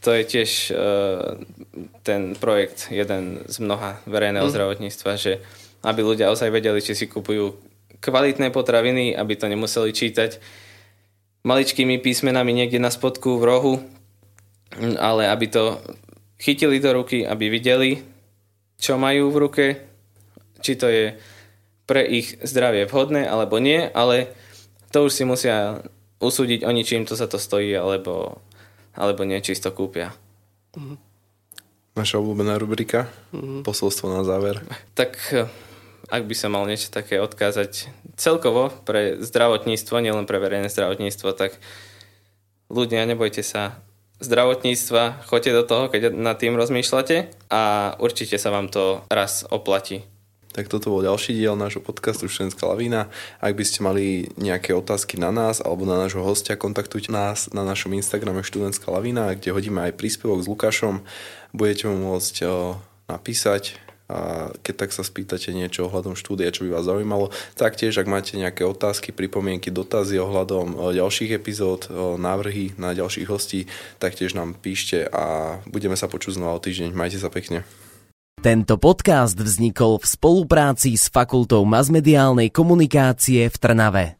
to 0.00 0.14
je 0.14 0.22
tiež 0.22 0.50
uh, 0.70 1.36
ten 2.06 2.38
projekt, 2.38 2.88
jeden 2.94 3.42
z 3.50 3.56
mnoha 3.58 3.98
verejného 4.06 4.46
uh-huh. 4.46 4.54
zdravotníctva, 4.54 5.12
že 5.18 5.42
aby 5.82 6.00
ľudia 6.04 6.30
ozaj 6.30 6.52
vedeli, 6.52 6.78
či 6.78 6.94
si 6.94 7.10
kupujú 7.10 7.56
kvalitné 8.00 8.52
potraviny, 8.54 9.12
aby 9.16 9.34
to 9.36 9.50
nemuseli 9.50 9.92
čítať 9.92 10.40
maličkými 11.44 12.00
písmenami 12.00 12.52
niekde 12.52 12.80
na 12.80 12.92
spodku 12.92 13.40
v 13.40 13.44
rohu, 13.44 13.74
hm, 14.76 14.96
ale 15.00 15.26
aby 15.26 15.46
to 15.50 15.80
chytili 16.40 16.80
do 16.80 16.96
ruky, 16.96 17.26
aby 17.26 17.52
videli, 17.52 18.00
čo 18.80 18.96
majú 18.96 19.28
v 19.28 19.36
ruke, 19.36 19.66
či 20.64 20.72
to 20.76 20.88
je 20.88 21.16
pre 21.84 22.06
ich 22.06 22.38
zdravie 22.40 22.86
vhodné 22.86 23.26
alebo 23.28 23.58
nie, 23.60 23.82
ale 23.82 24.32
to 24.90 25.06
už 25.06 25.12
si 25.14 25.24
musia 25.26 25.82
usúdiť 26.20 26.66
oni, 26.66 26.82
čím 26.84 27.06
to 27.08 27.16
sa 27.16 27.30
to 27.30 27.40
stojí, 27.40 27.72
alebo, 27.72 28.42
alebo 28.94 29.22
či 29.40 29.56
to 29.56 29.70
kúpia. 29.72 30.12
Mm-hmm. 30.76 30.96
Naša 31.98 32.22
obľúbená 32.22 32.54
rubrika, 32.60 33.10
mm-hmm. 33.34 33.66
posolstvo 33.66 34.10
na 34.10 34.22
záver. 34.22 34.62
Tak 34.94 35.18
ak 36.10 36.22
by 36.26 36.34
sa 36.34 36.50
mal 36.50 36.66
niečo 36.66 36.90
také 36.90 37.22
odkázať 37.22 37.86
celkovo 38.18 38.74
pre 38.84 39.22
zdravotníctvo, 39.22 40.02
nielen 40.02 40.26
pre 40.26 40.42
verejné 40.42 40.66
zdravotníctvo, 40.66 41.28
tak 41.38 41.56
ľudia, 42.66 43.06
nebojte 43.06 43.46
sa 43.46 43.78
zdravotníctva, 44.20 45.24
choďte 45.24 45.52
do 45.54 45.64
toho, 45.64 45.84
keď 45.88 46.12
nad 46.12 46.36
tým 46.36 46.58
rozmýšľate 46.58 47.48
a 47.48 47.94
určite 48.02 48.36
sa 48.36 48.52
vám 48.52 48.68
to 48.68 49.00
raz 49.08 49.46
oplatí. 49.48 50.04
Tak 50.50 50.66
toto 50.66 50.90
bol 50.90 51.06
ďalší 51.06 51.38
diel 51.38 51.54
nášho 51.54 51.78
podcastu 51.78 52.26
Študentská 52.26 52.66
lavína. 52.74 53.06
Ak 53.38 53.54
by 53.54 53.62
ste 53.62 53.86
mali 53.86 54.34
nejaké 54.34 54.74
otázky 54.74 55.14
na 55.14 55.30
nás 55.30 55.62
alebo 55.62 55.86
na 55.86 55.94
nášho 55.94 56.26
hostia, 56.26 56.58
kontaktujte 56.58 57.14
nás 57.14 57.54
na 57.54 57.62
našom 57.62 57.94
Instagrame 57.94 58.42
Študentská 58.42 58.90
lavína, 58.90 59.30
kde 59.38 59.54
hodíme 59.54 59.78
aj 59.86 59.94
príspevok 59.94 60.42
s 60.42 60.50
Lukášom. 60.50 61.06
Budete 61.54 61.86
mu 61.86 62.10
môcť 62.10 62.50
napísať 63.06 63.78
a 64.10 64.50
keď 64.66 64.74
tak 64.74 64.90
sa 64.90 65.06
spýtate 65.06 65.54
niečo 65.54 65.86
ohľadom 65.86 66.18
štúdia, 66.18 66.50
čo 66.50 66.66
by 66.66 66.74
vás 66.74 66.82
zaujímalo. 66.82 67.30
Taktiež, 67.54 67.94
ak 67.94 68.10
máte 68.10 68.34
nejaké 68.34 68.66
otázky, 68.66 69.14
pripomienky, 69.14 69.70
dotazy 69.70 70.18
ohľadom 70.18 70.90
ďalších 70.90 71.30
epizód, 71.30 71.86
návrhy 72.18 72.74
na 72.74 72.90
ďalších 72.90 73.30
hostí, 73.30 73.70
taktiež 74.02 74.34
nám 74.34 74.58
píšte 74.58 75.06
a 75.14 75.56
budeme 75.70 75.94
sa 75.94 76.10
počuť 76.10 76.42
znova 76.42 76.58
o 76.58 76.60
týždeň. 76.60 76.90
Majte 76.90 77.22
sa 77.22 77.30
pekne. 77.30 77.62
Tento 78.38 78.78
podcast 78.78 79.34
vznikol 79.34 79.98
v 79.98 80.06
spolupráci 80.06 80.94
s 80.94 81.10
Fakultou 81.10 81.66
masmediálnej 81.66 82.54
komunikácie 82.54 83.50
v 83.50 83.56
Trnave. 83.58 84.19